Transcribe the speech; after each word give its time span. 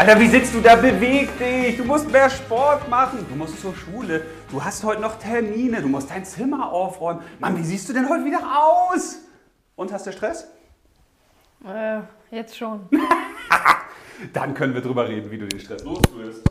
Alter, 0.00 0.18
wie 0.18 0.28
sitzt 0.28 0.54
du 0.54 0.60
da? 0.60 0.76
Beweg 0.76 1.38
dich! 1.38 1.76
Du 1.76 1.84
musst 1.84 2.10
mehr 2.10 2.30
Sport 2.30 2.88
machen. 2.88 3.26
Du 3.28 3.36
musst 3.36 3.60
zur 3.60 3.76
Schule. 3.76 4.24
Du 4.50 4.64
hast 4.64 4.82
heute 4.82 5.02
noch 5.02 5.18
Termine. 5.18 5.82
Du 5.82 5.88
musst 5.88 6.10
dein 6.10 6.24
Zimmer 6.24 6.72
aufräumen. 6.72 7.20
Mann, 7.38 7.56
wie 7.58 7.62
siehst 7.62 7.86
du 7.86 7.92
denn 7.92 8.08
heute 8.08 8.24
wieder 8.24 8.40
aus? 8.40 9.18
Und 9.76 9.92
hast 9.92 10.06
du 10.06 10.12
Stress? 10.12 10.48
Äh, 11.66 12.00
jetzt 12.30 12.56
schon. 12.56 12.88
Dann 14.32 14.54
können 14.54 14.72
wir 14.72 14.80
drüber 14.80 15.06
reden, 15.06 15.30
wie 15.30 15.36
du 15.36 15.46
den 15.46 15.60
Stress 15.60 15.84
loswirst. 15.84 16.49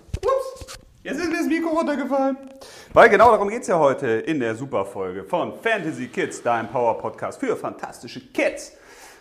Jetzt 1.10 1.22
ist 1.22 1.32
mir 1.32 1.38
das 1.38 1.48
Mikro 1.48 1.70
runtergefallen. 1.70 2.38
Weil 2.94 3.10
genau 3.10 3.32
darum 3.32 3.50
geht 3.50 3.64
es 3.64 3.68
ja 3.68 3.80
heute 3.80 4.06
in 4.08 4.40
der 4.40 4.54
Superfolge 4.54 5.24
von 5.24 5.54
Fantasy 5.60 6.08
Kids, 6.08 6.44
dein 6.44 6.68
Power-Podcast 6.68 7.40
für 7.40 7.58
fantastische 7.58 8.20
Kids. 8.28 8.74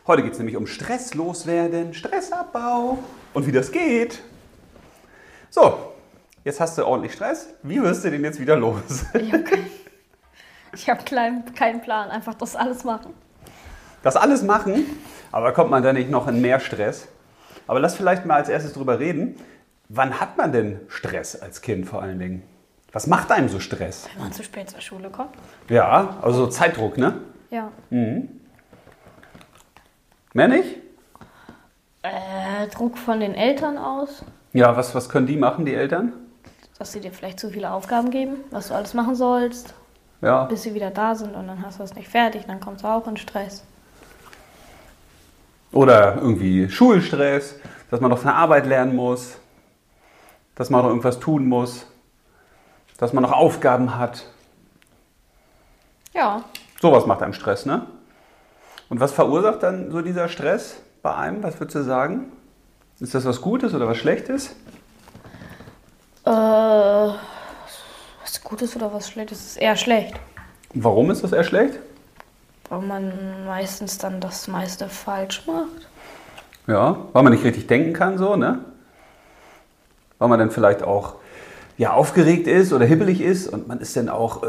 Heute 0.06 0.22
geht 0.22 0.32
es 0.32 0.38
nämlich 0.38 0.58
um 0.58 0.66
Stress 0.66 1.14
loswerden, 1.14 1.94
Stressabbau 1.94 2.98
und 3.32 3.46
wie 3.46 3.52
das 3.52 3.72
geht. 3.72 4.20
So, 5.48 5.94
jetzt 6.44 6.60
hast 6.60 6.76
du 6.76 6.84
ordentlich 6.84 7.14
Stress. 7.14 7.54
Wie 7.62 7.80
wirst 7.82 8.04
du 8.04 8.10
den 8.10 8.22
jetzt 8.22 8.38
wieder 8.38 8.56
los? 8.56 9.06
Ich 9.14 9.32
habe 9.32 9.44
keinen 9.44 9.70
ich 10.74 10.90
hab 10.90 11.06
keinen 11.06 11.80
Plan. 11.80 12.10
Einfach 12.10 12.34
das 12.34 12.54
alles 12.54 12.84
machen. 12.84 13.14
Das 14.02 14.14
alles 14.14 14.42
machen, 14.42 14.84
aber 15.32 15.52
kommt 15.54 15.70
man 15.70 15.82
da 15.82 15.94
nicht 15.94 16.10
noch 16.10 16.28
in 16.28 16.42
mehr 16.42 16.60
Stress? 16.60 17.08
Aber 17.66 17.80
lass 17.80 17.94
vielleicht 17.94 18.26
mal 18.26 18.34
als 18.34 18.50
erstes 18.50 18.74
drüber 18.74 18.98
reden. 18.98 19.36
Wann 19.88 20.20
hat 20.20 20.36
man 20.36 20.52
denn 20.52 20.80
Stress 20.88 21.40
als 21.40 21.62
Kind 21.62 21.86
vor 21.86 22.02
allen 22.02 22.18
Dingen? 22.18 22.42
Was 22.92 23.06
macht 23.06 23.30
einem 23.32 23.48
so 23.48 23.58
Stress? 23.60 24.08
Wenn 24.14 24.24
man 24.24 24.32
zu 24.32 24.42
spät 24.42 24.70
zur 24.70 24.80
Schule 24.80 25.10
kommt. 25.10 25.30
Ja, 25.68 26.16
also 26.22 26.44
so 26.44 26.50
Zeitdruck, 26.50 26.98
ne? 26.98 27.14
Ja. 27.50 27.70
Mehr 30.34 30.48
nicht? 30.48 30.76
Äh, 32.02 32.68
Druck 32.68 32.98
von 32.98 33.20
den 33.20 33.34
Eltern 33.34 33.76
aus, 33.78 34.24
Ja, 34.52 34.76
was, 34.76 34.94
was 34.94 35.08
können 35.08 35.26
die 35.26 35.36
machen, 35.36 35.64
die 35.64 35.74
Eltern? 35.74 36.12
dass 36.78 36.92
sie 36.92 37.00
dir 37.00 37.10
vielleicht 37.10 37.40
zu 37.40 37.50
viele 37.50 37.72
Aufgaben 37.72 38.10
geben, 38.12 38.36
was 38.52 38.68
du 38.68 38.74
alles 38.74 38.94
machen 38.94 39.16
sollst, 39.16 39.74
Ja, 40.22 40.44
bis 40.44 40.62
sie 40.62 40.74
wieder 40.74 40.90
da 40.90 41.16
sind 41.16 41.34
und 41.34 41.48
dann 41.48 41.60
hast 41.66 41.80
du 41.80 41.82
es 41.82 41.92
nicht 41.96 42.08
fertig, 42.08 42.44
dann 42.46 42.60
kommst 42.60 42.84
du 42.84 42.88
auch 42.88 43.06
in 43.08 43.16
Stress. 43.16 43.64
Oder 45.72 46.16
irgendwie 46.16 46.68
Schulstress, 46.70 47.56
dass 47.90 48.00
man 48.00 48.10
noch 48.10 48.18
von 48.18 48.28
der 48.28 48.36
Arbeit 48.36 48.66
lernen 48.66 48.94
muss, 48.94 49.38
dass 50.58 50.70
man 50.70 50.82
noch 50.82 50.88
irgendwas 50.88 51.20
tun 51.20 51.48
muss, 51.48 51.86
dass 52.98 53.12
man 53.12 53.22
noch 53.22 53.32
Aufgaben 53.32 53.96
hat. 53.96 54.24
Ja. 56.12 56.42
Sowas 56.82 57.06
macht 57.06 57.22
einem 57.22 57.32
Stress, 57.32 57.64
ne? 57.64 57.86
Und 58.88 58.98
was 58.98 59.12
verursacht 59.12 59.62
dann 59.62 59.92
so 59.92 60.02
dieser 60.02 60.28
Stress 60.28 60.80
bei 61.00 61.14
einem? 61.14 61.44
Was 61.44 61.60
würdest 61.60 61.76
du 61.76 61.84
sagen? 61.84 62.32
Ist 62.98 63.14
das 63.14 63.24
was 63.24 63.40
Gutes 63.40 63.72
oder 63.72 63.86
was 63.86 63.98
Schlechtes? 63.98 64.56
Äh, 66.24 66.30
was 66.30 68.42
Gutes 68.42 68.74
oder 68.74 68.92
was 68.92 69.08
Schlechtes 69.08 69.46
ist 69.46 69.56
eher 69.58 69.76
schlecht. 69.76 70.18
Und 70.74 70.82
warum 70.82 71.12
ist 71.12 71.22
das 71.22 71.30
eher 71.30 71.44
schlecht? 71.44 71.78
Weil 72.68 72.80
man 72.80 73.46
meistens 73.46 73.98
dann 73.98 74.20
das 74.20 74.48
meiste 74.48 74.88
falsch 74.88 75.46
macht. 75.46 75.86
Ja, 76.66 76.96
weil 77.12 77.22
man 77.22 77.32
nicht 77.32 77.44
richtig 77.44 77.68
denken 77.68 77.92
kann, 77.92 78.18
so, 78.18 78.34
ne? 78.34 78.64
Weil 80.18 80.28
man 80.28 80.38
dann 80.38 80.50
vielleicht 80.50 80.82
auch 80.82 81.14
ja, 81.76 81.92
aufgeregt 81.92 82.48
ist 82.48 82.72
oder 82.72 82.84
hibbelig 82.84 83.20
ist 83.20 83.46
und 83.46 83.68
man 83.68 83.78
ist 83.78 83.96
dann 83.96 84.08
auch 84.08 84.42
äh, 84.42 84.46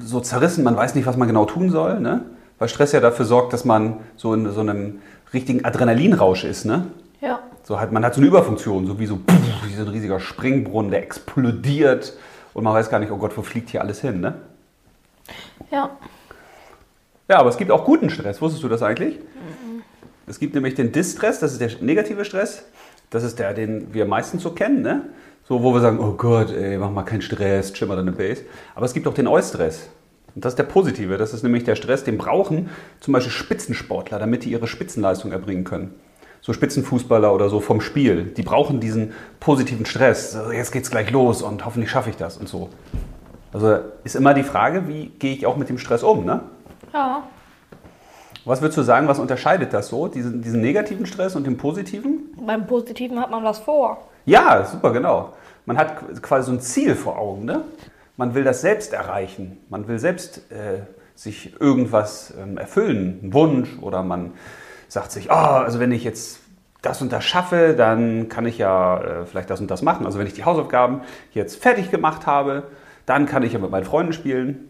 so 0.00 0.20
zerrissen, 0.20 0.64
man 0.64 0.76
weiß 0.76 0.96
nicht, 0.96 1.06
was 1.06 1.16
man 1.16 1.28
genau 1.28 1.44
tun 1.44 1.70
soll, 1.70 2.00
ne? 2.00 2.24
Weil 2.58 2.68
Stress 2.68 2.92
ja 2.92 3.00
dafür 3.00 3.24
sorgt, 3.24 3.52
dass 3.52 3.64
man 3.64 4.00
so 4.16 4.34
in 4.34 4.50
so 4.50 4.60
einem 4.60 5.00
richtigen 5.32 5.64
Adrenalinrausch 5.64 6.44
ist, 6.44 6.64
ne? 6.64 6.88
Ja. 7.20 7.40
So 7.62 7.78
halt, 7.78 7.92
man 7.92 8.04
hat 8.04 8.14
so 8.14 8.20
eine 8.20 8.26
Überfunktion, 8.26 8.86
so 8.86 8.98
wie 8.98 9.06
so, 9.06 9.16
puff, 9.16 9.36
wie 9.66 9.74
so 9.74 9.82
ein 9.82 9.88
riesiger 9.88 10.18
Springbrunnen, 10.18 10.90
der 10.90 11.02
explodiert 11.02 12.14
und 12.54 12.64
man 12.64 12.74
weiß 12.74 12.90
gar 12.90 12.98
nicht, 12.98 13.12
oh 13.12 13.18
Gott, 13.18 13.36
wo 13.36 13.42
fliegt 13.42 13.70
hier 13.70 13.80
alles 13.80 14.00
hin, 14.00 14.20
ne? 14.20 14.34
Ja. 15.70 15.90
Ja, 17.28 17.38
aber 17.38 17.48
es 17.48 17.56
gibt 17.56 17.70
auch 17.70 17.84
guten 17.84 18.10
Stress. 18.10 18.42
Wusstest 18.42 18.62
du 18.62 18.68
das 18.68 18.82
eigentlich? 18.82 19.18
Es 20.26 20.38
gibt 20.38 20.54
nämlich 20.54 20.74
den 20.74 20.92
Distress, 20.92 21.38
das 21.38 21.52
ist 21.52 21.60
der 21.60 21.70
negative 21.80 22.24
Stress. 22.24 22.64
Das 23.10 23.22
ist 23.22 23.38
der, 23.38 23.54
den 23.54 23.92
wir 23.92 24.06
meistens 24.06 24.42
so 24.42 24.50
kennen, 24.50 24.82
ne? 24.82 25.02
So, 25.46 25.62
wo 25.62 25.74
wir 25.74 25.80
sagen, 25.80 25.98
oh 26.00 26.12
Gott, 26.12 26.50
ey, 26.50 26.78
mach 26.78 26.90
mal 26.90 27.02
keinen 27.02 27.20
Stress, 27.20 27.72
chill 27.74 27.86
mal 27.86 27.96
deine 27.96 28.12
Base. 28.12 28.42
Aber 28.74 28.86
es 28.86 28.94
gibt 28.94 29.06
auch 29.06 29.12
den 29.12 29.26
Eustress. 29.26 29.90
Und 30.34 30.44
das 30.44 30.52
ist 30.52 30.58
der 30.58 30.64
positive. 30.64 31.18
Das 31.18 31.34
ist 31.34 31.42
nämlich 31.42 31.64
der 31.64 31.76
Stress, 31.76 32.02
den 32.02 32.18
brauchen 32.18 32.70
zum 33.00 33.12
Beispiel 33.12 33.30
Spitzensportler, 33.30 34.18
damit 34.18 34.44
die 34.44 34.50
ihre 34.50 34.66
Spitzenleistung 34.66 35.32
erbringen 35.32 35.64
können. 35.64 35.94
So 36.40 36.52
Spitzenfußballer 36.52 37.32
oder 37.32 37.48
so 37.48 37.60
vom 37.60 37.80
Spiel. 37.80 38.24
Die 38.24 38.42
brauchen 38.42 38.80
diesen 38.80 39.12
positiven 39.38 39.86
Stress. 39.86 40.36
Jetzt 40.52 40.72
geht's 40.72 40.90
gleich 40.90 41.10
los 41.10 41.42
und 41.42 41.64
hoffentlich 41.64 41.90
schaffe 41.90 42.10
ich 42.10 42.16
das 42.16 42.36
und 42.36 42.48
so. 42.48 42.70
Also 43.52 43.78
ist 44.02 44.16
immer 44.16 44.34
die 44.34 44.42
Frage, 44.42 44.88
wie 44.88 45.10
gehe 45.18 45.34
ich 45.34 45.46
auch 45.46 45.56
mit 45.56 45.68
dem 45.68 45.78
Stress 45.78 46.02
um, 46.02 46.24
ne? 46.24 46.40
Ja. 46.92 47.22
Was 48.44 48.60
würdest 48.60 48.76
du 48.76 48.82
sagen, 48.82 49.08
was 49.08 49.18
unterscheidet 49.18 49.72
das 49.72 49.88
so, 49.88 50.08
diesen, 50.08 50.42
diesen 50.42 50.60
negativen 50.60 51.06
Stress 51.06 51.34
und 51.34 51.46
den 51.46 51.56
positiven? 51.56 52.33
Beim 52.46 52.66
Positiven 52.66 53.20
hat 53.20 53.30
man 53.30 53.44
was 53.44 53.58
vor. 53.58 54.08
Ja, 54.26 54.64
super, 54.64 54.92
genau. 54.92 55.32
Man 55.66 55.78
hat 55.78 56.22
quasi 56.22 56.46
so 56.46 56.52
ein 56.52 56.60
Ziel 56.60 56.94
vor 56.94 57.18
Augen. 57.18 57.44
Ne? 57.44 57.62
Man 58.16 58.34
will 58.34 58.44
das 58.44 58.60
selbst 58.60 58.92
erreichen. 58.92 59.58
Man 59.68 59.88
will 59.88 59.98
selbst 59.98 60.50
äh, 60.50 60.80
sich 61.14 61.60
irgendwas 61.60 62.34
ähm, 62.40 62.58
erfüllen, 62.58 63.20
einen 63.22 63.32
Wunsch. 63.32 63.78
Oder 63.80 64.02
man 64.02 64.32
sagt 64.88 65.12
sich, 65.12 65.30
ah, 65.30 65.62
also 65.62 65.80
wenn 65.80 65.92
ich 65.92 66.04
jetzt 66.04 66.40
das 66.82 67.00
und 67.00 67.12
das 67.12 67.24
schaffe, 67.24 67.74
dann 67.76 68.28
kann 68.28 68.46
ich 68.46 68.58
ja 68.58 69.00
äh, 69.00 69.26
vielleicht 69.26 69.50
das 69.50 69.60
und 69.60 69.70
das 69.70 69.82
machen. 69.82 70.06
Also 70.06 70.18
wenn 70.18 70.26
ich 70.26 70.34
die 70.34 70.44
Hausaufgaben 70.44 71.00
jetzt 71.32 71.62
fertig 71.62 71.90
gemacht 71.90 72.26
habe, 72.26 72.64
dann 73.06 73.26
kann 73.26 73.42
ich 73.42 73.52
ja 73.52 73.58
mit 73.58 73.70
meinen 73.70 73.84
Freunden 73.84 74.12
spielen. 74.12 74.68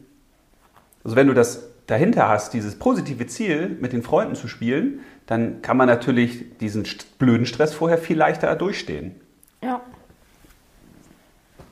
Also 1.03 1.17
wenn 1.17 1.27
du 1.27 1.35
das 1.35 1.69
dahinter 1.87 2.29
hast, 2.29 2.55
dieses 2.55 2.79
positive 2.79 3.27
Ziel, 3.27 3.77
mit 3.81 3.93
den 3.93 4.03
Freunden 4.03 4.35
zu 4.35 4.49
spielen, 4.49 5.01
dann 5.27 5.63
kann 5.63 5.77
man 5.77 5.89
natürlich 5.89 6.59
diesen 6.59 6.87
blöden 7.19 7.47
Stress 7.47 7.73
vorher 7.73 7.99
viel 7.99 8.19
leichter 8.19 8.55
durchstehen. 8.57 9.21
Ja. 9.63 9.81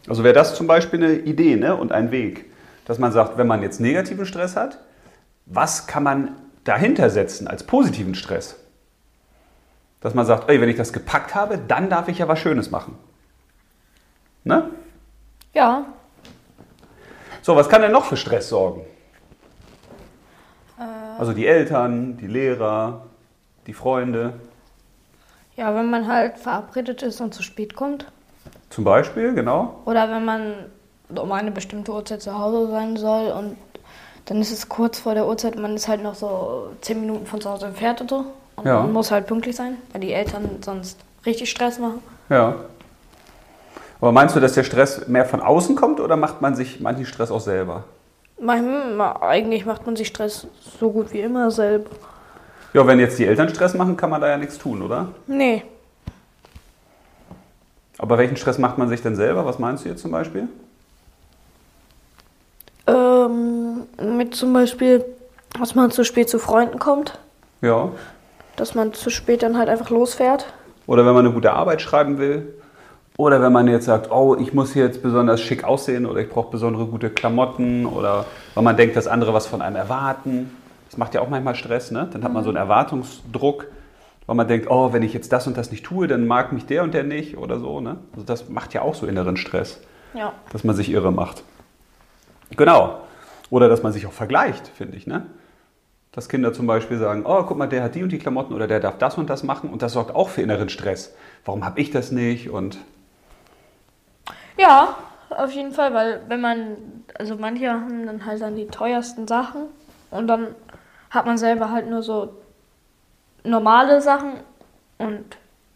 Also 0.08 0.24
wäre 0.24 0.34
das 0.34 0.54
zum 0.54 0.66
Beispiel 0.66 1.02
eine 1.02 1.14
Idee 1.14 1.56
ne? 1.56 1.76
und 1.76 1.92
ein 1.92 2.10
Weg, 2.10 2.50
dass 2.86 2.98
man 2.98 3.12
sagt, 3.12 3.36
wenn 3.38 3.46
man 3.46 3.62
jetzt 3.62 3.80
negativen 3.80 4.26
Stress 4.26 4.56
hat, 4.56 4.78
was 5.46 5.86
kann 5.86 6.02
man 6.02 6.36
dahinter 6.64 7.10
setzen 7.10 7.46
als 7.46 7.64
positiven 7.64 8.14
Stress? 8.14 8.58
Dass 10.00 10.14
man 10.14 10.26
sagt, 10.26 10.48
ey, 10.48 10.60
wenn 10.60 10.68
ich 10.68 10.76
das 10.76 10.92
gepackt 10.92 11.34
habe, 11.34 11.58
dann 11.58 11.88
darf 11.88 12.08
ich 12.08 12.18
ja 12.18 12.26
was 12.26 12.38
Schönes 12.40 12.70
machen. 12.70 12.98
Ne? 14.44 14.70
Ja. 15.52 15.86
So, 17.42 17.54
was 17.54 17.68
kann 17.68 17.82
denn 17.82 17.92
noch 17.92 18.06
für 18.06 18.16
Stress 18.16 18.48
sorgen? 18.48 18.84
Also 21.18 21.32
die 21.32 21.46
Eltern, 21.46 22.16
die 22.16 22.26
Lehrer, 22.26 23.06
die 23.66 23.74
Freunde 23.74 24.34
Ja, 25.56 25.74
wenn 25.74 25.90
man 25.90 26.06
halt 26.08 26.38
verabredet 26.38 27.02
ist 27.02 27.20
und 27.20 27.34
zu 27.34 27.42
spät 27.42 27.74
kommt. 27.76 28.06
zum 28.70 28.84
Beispiel, 28.84 29.34
genau. 29.34 29.80
Oder 29.84 30.10
wenn 30.10 30.24
man 30.24 30.54
um 31.14 31.30
eine 31.32 31.50
bestimmte 31.50 31.92
Uhrzeit 31.92 32.22
zu 32.22 32.38
Hause 32.38 32.70
sein 32.70 32.96
soll 32.96 33.30
und 33.32 33.56
dann 34.26 34.40
ist 34.40 34.50
es 34.52 34.68
kurz 34.68 34.98
vor 35.00 35.14
der 35.14 35.26
Uhrzeit, 35.26 35.56
man 35.58 35.74
ist 35.74 35.88
halt 35.88 36.02
noch 36.02 36.14
so 36.14 36.70
zehn 36.80 37.00
Minuten 37.00 37.26
von 37.26 37.40
zu 37.40 37.50
Hause 37.50 37.66
entfernt 37.66 38.00
und 38.00 38.08
so. 38.10 38.24
Und 38.56 38.66
Ja. 38.66 38.80
man 38.80 38.92
muss 38.92 39.10
halt 39.10 39.26
pünktlich 39.26 39.56
sein, 39.56 39.76
weil 39.92 40.00
die 40.00 40.12
Eltern 40.12 40.58
sonst 40.62 40.98
richtig 41.26 41.50
Stress 41.50 41.78
machen. 41.78 42.00
Ja. 42.30 42.54
Aber 44.00 44.12
meinst 44.12 44.34
du, 44.34 44.40
dass 44.40 44.54
der 44.54 44.64
Stress 44.64 45.06
mehr 45.08 45.24
von 45.24 45.40
außen 45.40 45.76
kommt 45.76 46.00
oder 46.00 46.16
macht 46.16 46.40
man 46.40 46.54
sich 46.54 46.80
manchen 46.80 47.04
Stress 47.06 47.30
auch 47.30 47.40
selber? 47.40 47.84
Manchmal, 48.40 49.16
eigentlich 49.20 49.64
macht 49.66 49.86
man 49.86 49.94
sich 49.96 50.08
Stress 50.08 50.46
so 50.80 50.90
gut 50.90 51.12
wie 51.12 51.20
immer 51.20 51.50
selber. 51.50 51.90
Ja, 52.74 52.86
wenn 52.86 52.98
jetzt 52.98 53.18
die 53.18 53.26
Eltern 53.26 53.48
Stress 53.50 53.74
machen, 53.74 53.96
kann 53.96 54.10
man 54.10 54.20
da 54.20 54.28
ja 54.28 54.36
nichts 54.38 54.58
tun, 54.58 54.82
oder? 54.82 55.08
Nee. 55.26 55.62
Aber 57.98 58.18
welchen 58.18 58.36
Stress 58.36 58.58
macht 58.58 58.78
man 58.78 58.88
sich 58.88 59.02
denn 59.02 59.14
selber? 59.14 59.44
Was 59.44 59.58
meinst 59.58 59.84
du 59.84 59.88
jetzt 59.90 60.02
zum 60.02 60.10
Beispiel? 60.10 60.48
Ähm, 62.86 63.84
mit 64.16 64.34
zum 64.34 64.52
Beispiel, 64.52 65.04
dass 65.58 65.74
man 65.74 65.90
zu 65.90 66.04
spät 66.04 66.28
zu 66.28 66.38
Freunden 66.38 66.78
kommt, 66.78 67.18
Ja. 67.60 67.90
dass 68.56 68.74
man 68.74 68.92
zu 68.92 69.10
spät 69.10 69.42
dann 69.42 69.56
halt 69.58 69.68
einfach 69.68 69.90
losfährt. 69.90 70.46
Oder 70.86 71.06
wenn 71.06 71.14
man 71.14 71.24
eine 71.26 71.34
gute 71.34 71.52
Arbeit 71.52 71.80
schreiben 71.80 72.18
will. 72.18 72.54
Oder 73.18 73.42
wenn 73.42 73.52
man 73.52 73.68
jetzt 73.68 73.84
sagt, 73.84 74.10
oh, 74.10 74.34
ich 74.40 74.54
muss 74.54 74.74
jetzt 74.74 75.02
besonders 75.02 75.40
schick 75.42 75.64
aussehen 75.64 76.06
oder 76.06 76.20
ich 76.20 76.30
brauche 76.30 76.50
besondere 76.50 76.86
gute 76.86 77.10
Klamotten 77.10 77.84
oder 77.84 78.24
weil 78.54 78.64
man 78.64 78.76
denkt, 78.76 78.96
dass 78.96 79.06
andere 79.06 79.34
was 79.34 79.46
von 79.46 79.60
einem 79.60 79.76
erwarten. 79.76 80.50
Das 80.92 80.98
macht 80.98 81.14
ja 81.14 81.22
auch 81.22 81.30
manchmal 81.30 81.54
Stress, 81.54 81.90
ne? 81.90 82.06
Dann 82.12 82.22
hat 82.22 82.34
man 82.34 82.44
so 82.44 82.50
einen 82.50 82.58
Erwartungsdruck, 82.58 83.66
weil 84.26 84.36
man 84.36 84.46
denkt, 84.46 84.68
oh, 84.68 84.92
wenn 84.92 85.02
ich 85.02 85.14
jetzt 85.14 85.32
das 85.32 85.46
und 85.46 85.56
das 85.56 85.70
nicht 85.70 85.86
tue, 85.86 86.06
dann 86.06 86.26
mag 86.26 86.52
mich 86.52 86.66
der 86.66 86.82
und 86.82 86.92
der 86.92 87.02
nicht 87.02 87.38
oder 87.38 87.58
so, 87.58 87.80
ne? 87.80 87.96
Also 88.12 88.26
das 88.26 88.50
macht 88.50 88.74
ja 88.74 88.82
auch 88.82 88.94
so 88.94 89.06
inneren 89.06 89.38
Stress. 89.38 89.80
Ja. 90.14 90.34
dass 90.52 90.62
man 90.62 90.76
sich 90.76 90.90
irre 90.90 91.10
macht. 91.10 91.42
Genau. 92.56 93.00
Oder 93.48 93.70
dass 93.70 93.82
man 93.82 93.92
sich 93.92 94.06
auch 94.06 94.12
vergleicht, 94.12 94.68
finde 94.68 94.98
ich. 94.98 95.06
Ne? 95.06 95.26
Dass 96.12 96.28
Kinder 96.28 96.52
zum 96.52 96.66
Beispiel 96.66 96.98
sagen, 96.98 97.24
oh, 97.24 97.42
guck 97.44 97.56
mal, 97.56 97.66
der 97.66 97.82
hat 97.82 97.94
die 97.94 98.02
und 98.02 98.10
die 98.10 98.18
Klamotten 98.18 98.52
oder 98.52 98.66
der 98.66 98.78
darf 98.78 98.98
das 98.98 99.16
und 99.16 99.30
das 99.30 99.42
machen 99.42 99.70
und 99.70 99.80
das 99.80 99.94
sorgt 99.94 100.14
auch 100.14 100.28
für 100.28 100.42
inneren 100.42 100.68
Stress. 100.68 101.14
Warum 101.46 101.64
habe 101.64 101.80
ich 101.80 101.90
das 101.90 102.12
nicht? 102.12 102.50
Und 102.50 102.76
Ja, 104.58 104.96
auf 105.30 105.52
jeden 105.52 105.72
Fall, 105.72 105.94
weil 105.94 106.20
wenn 106.28 106.42
man, 106.42 106.76
also 107.18 107.36
manche 107.36 107.70
haben 107.70 108.04
dann 108.04 108.26
halt 108.26 108.42
dann 108.42 108.56
die 108.56 108.66
teuersten 108.66 109.26
Sachen 109.26 109.62
und 110.10 110.26
dann 110.26 110.48
hat 111.12 111.26
man 111.26 111.38
selber 111.38 111.70
halt 111.70 111.88
nur 111.88 112.02
so 112.02 112.30
normale 113.44 114.00
Sachen 114.00 114.32
und 114.98 115.24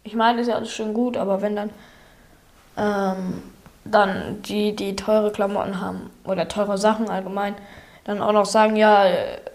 ich 0.03 0.15
meine, 0.15 0.41
ist 0.41 0.47
ja 0.47 0.55
alles 0.55 0.71
schön 0.71 0.93
gut, 0.93 1.17
aber 1.17 1.41
wenn 1.41 1.55
dann 1.55 1.69
ähm, 2.77 3.41
dann 3.85 4.41
die, 4.43 4.75
die 4.75 4.95
teure 4.95 5.31
Klamotten 5.31 5.79
haben 5.81 6.09
oder 6.25 6.47
teure 6.47 6.77
Sachen 6.77 7.09
allgemein, 7.09 7.55
dann 8.03 8.21
auch 8.21 8.31
noch 8.31 8.45
sagen, 8.45 8.75
ja, 8.75 9.05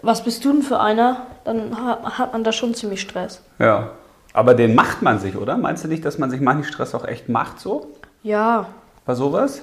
was 0.01 0.23
bist 0.23 0.43
du 0.45 0.53
denn 0.53 0.61
für 0.61 0.79
einer, 0.79 1.25
dann 1.43 1.75
ha 1.77 2.17
hat 2.17 2.33
man 2.33 2.43
da 2.43 2.51
schon 2.51 2.73
ziemlich 2.73 3.01
Stress. 3.01 3.41
ja. 3.59 3.91
Aber 4.35 4.55
den 4.55 4.73
macht 4.73 5.03
man 5.03 5.19
sich, 5.19 5.37
oder? 5.37 5.57
Meinst 5.57 5.83
du 5.83 5.87
nicht, 5.87 6.03
dass 6.05 6.17
man 6.17 6.31
sich 6.31 6.41
manchen 6.41 6.63
Stress 6.63 6.95
auch 6.95 7.05
echt 7.05 7.29
macht 7.29 7.59
so? 7.59 7.91
Ja, 8.23 8.65
Bei 9.05 9.13
sowas? 9.13 9.61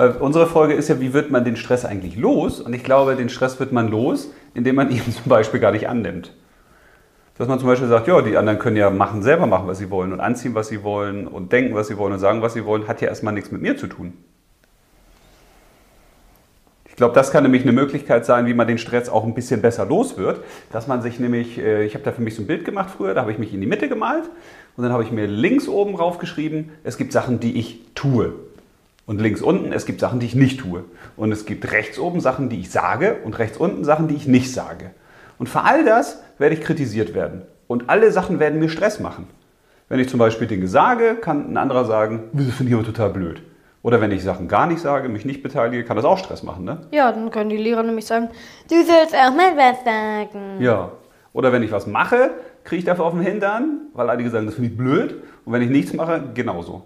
Weil 0.00 0.12
unsere 0.12 0.46
Folge 0.46 0.72
ist 0.72 0.88
ja, 0.88 0.98
wie 0.98 1.12
wird 1.12 1.30
man 1.30 1.44
den 1.44 1.56
Stress 1.56 1.84
eigentlich 1.84 2.16
los? 2.16 2.58
Und 2.58 2.72
ich 2.72 2.82
glaube, 2.82 3.16
den 3.16 3.28
Stress 3.28 3.60
wird 3.60 3.70
man 3.70 3.88
los, 3.88 4.32
indem 4.54 4.76
man 4.76 4.90
ihn 4.90 5.02
zum 5.02 5.28
Beispiel 5.28 5.60
gar 5.60 5.72
nicht 5.72 5.90
annimmt. 5.90 6.34
Dass 7.36 7.48
man 7.48 7.58
zum 7.58 7.68
Beispiel 7.68 7.86
sagt, 7.86 8.06
ja, 8.06 8.22
die 8.22 8.38
anderen 8.38 8.58
können 8.58 8.78
ja 8.78 8.88
machen, 8.88 9.22
selber 9.22 9.46
machen, 9.46 9.68
was 9.68 9.76
sie 9.76 9.90
wollen 9.90 10.14
und 10.14 10.20
anziehen, 10.20 10.54
was 10.54 10.68
sie 10.68 10.82
wollen 10.84 11.26
und 11.26 11.52
denken, 11.52 11.74
was 11.74 11.88
sie 11.88 11.98
wollen 11.98 12.14
und 12.14 12.18
sagen, 12.18 12.40
was 12.40 12.54
sie 12.54 12.64
wollen, 12.64 12.88
hat 12.88 13.02
ja 13.02 13.08
erstmal 13.08 13.34
nichts 13.34 13.52
mit 13.52 13.60
mir 13.60 13.76
zu 13.76 13.88
tun. 13.88 14.14
Ich 16.88 16.96
glaube, 16.96 17.14
das 17.14 17.30
kann 17.30 17.42
nämlich 17.42 17.64
eine 17.64 17.72
Möglichkeit 17.72 18.24
sein, 18.24 18.46
wie 18.46 18.54
man 18.54 18.66
den 18.66 18.78
Stress 18.78 19.10
auch 19.10 19.24
ein 19.24 19.34
bisschen 19.34 19.60
besser 19.60 19.84
los 19.84 20.16
wird. 20.16 20.40
Dass 20.72 20.86
man 20.86 21.02
sich 21.02 21.20
nämlich, 21.20 21.58
äh, 21.58 21.84
ich 21.84 21.92
habe 21.92 22.04
da 22.04 22.12
für 22.12 22.22
mich 22.22 22.34
so 22.34 22.42
ein 22.42 22.46
Bild 22.46 22.64
gemacht 22.64 22.88
früher, 22.88 23.12
da 23.12 23.20
habe 23.20 23.32
ich 23.32 23.38
mich 23.38 23.52
in 23.52 23.60
die 23.60 23.66
Mitte 23.66 23.90
gemalt 23.90 24.30
und 24.78 24.82
dann 24.82 24.94
habe 24.94 25.02
ich 25.02 25.12
mir 25.12 25.26
links 25.26 25.68
oben 25.68 25.94
raufgeschrieben, 25.94 26.70
es 26.84 26.96
gibt 26.96 27.12
Sachen, 27.12 27.38
die 27.38 27.58
ich 27.58 27.80
tue. 27.94 28.32
Und 29.10 29.20
links 29.20 29.42
unten, 29.42 29.72
es 29.72 29.86
gibt 29.86 29.98
Sachen, 29.98 30.20
die 30.20 30.26
ich 30.26 30.36
nicht 30.36 30.60
tue. 30.60 30.84
Und 31.16 31.32
es 31.32 31.44
gibt 31.44 31.72
rechts 31.72 31.98
oben 31.98 32.20
Sachen, 32.20 32.48
die 32.48 32.60
ich 32.60 32.70
sage 32.70 33.16
und 33.24 33.40
rechts 33.40 33.58
unten 33.58 33.82
Sachen, 33.82 34.06
die 34.06 34.14
ich 34.14 34.28
nicht 34.28 34.52
sage. 34.52 34.92
Und 35.36 35.48
für 35.48 35.64
all 35.64 35.84
das 35.84 36.22
werde 36.38 36.54
ich 36.54 36.60
kritisiert 36.60 37.12
werden. 37.12 37.42
Und 37.66 37.90
alle 37.90 38.12
Sachen 38.12 38.38
werden 38.38 38.60
mir 38.60 38.68
Stress 38.68 39.00
machen. 39.00 39.26
Wenn 39.88 39.98
ich 39.98 40.08
zum 40.08 40.20
Beispiel 40.20 40.46
Dinge 40.46 40.68
sage, 40.68 41.16
kann 41.16 41.52
ein 41.52 41.56
anderer 41.56 41.86
sagen, 41.86 42.30
das 42.34 42.54
finde 42.54 42.70
ich 42.70 42.74
aber 42.76 42.86
total 42.86 43.10
blöd. 43.10 43.42
Oder 43.82 44.00
wenn 44.00 44.12
ich 44.12 44.22
Sachen 44.22 44.46
gar 44.46 44.68
nicht 44.68 44.80
sage, 44.80 45.08
mich 45.08 45.24
nicht 45.24 45.42
beteilige, 45.42 45.82
kann 45.82 45.96
das 45.96 46.06
auch 46.06 46.18
Stress 46.18 46.44
machen, 46.44 46.64
ne? 46.64 46.86
ja, 46.92 47.10
dann 47.10 47.32
können 47.32 47.50
die 47.50 47.56
Lehrer 47.56 47.82
nämlich 47.82 48.06
sagen, 48.06 48.28
du 48.68 48.76
sollst 48.76 49.16
auch 49.16 49.34
mal 49.34 49.56
was 49.56 49.82
sagen. 49.84 50.60
Ja. 50.60 50.92
Oder 51.32 51.52
wenn 51.52 51.64
ich 51.64 51.72
was 51.72 51.88
mache, 51.88 52.30
kriege 52.62 52.78
ich 52.78 52.84
dafür 52.84 53.06
auf 53.06 53.14
den 53.14 53.22
Hintern, 53.22 53.88
weil 53.92 54.08
einige 54.08 54.30
sagen, 54.30 54.46
das 54.46 54.54
finde 54.54 54.70
ich 54.70 54.76
blöd. 54.76 55.20
Und 55.44 55.52
wenn 55.52 55.62
ich 55.62 55.70
nichts 55.70 55.94
mache, 55.94 56.30
genauso. 56.32 56.84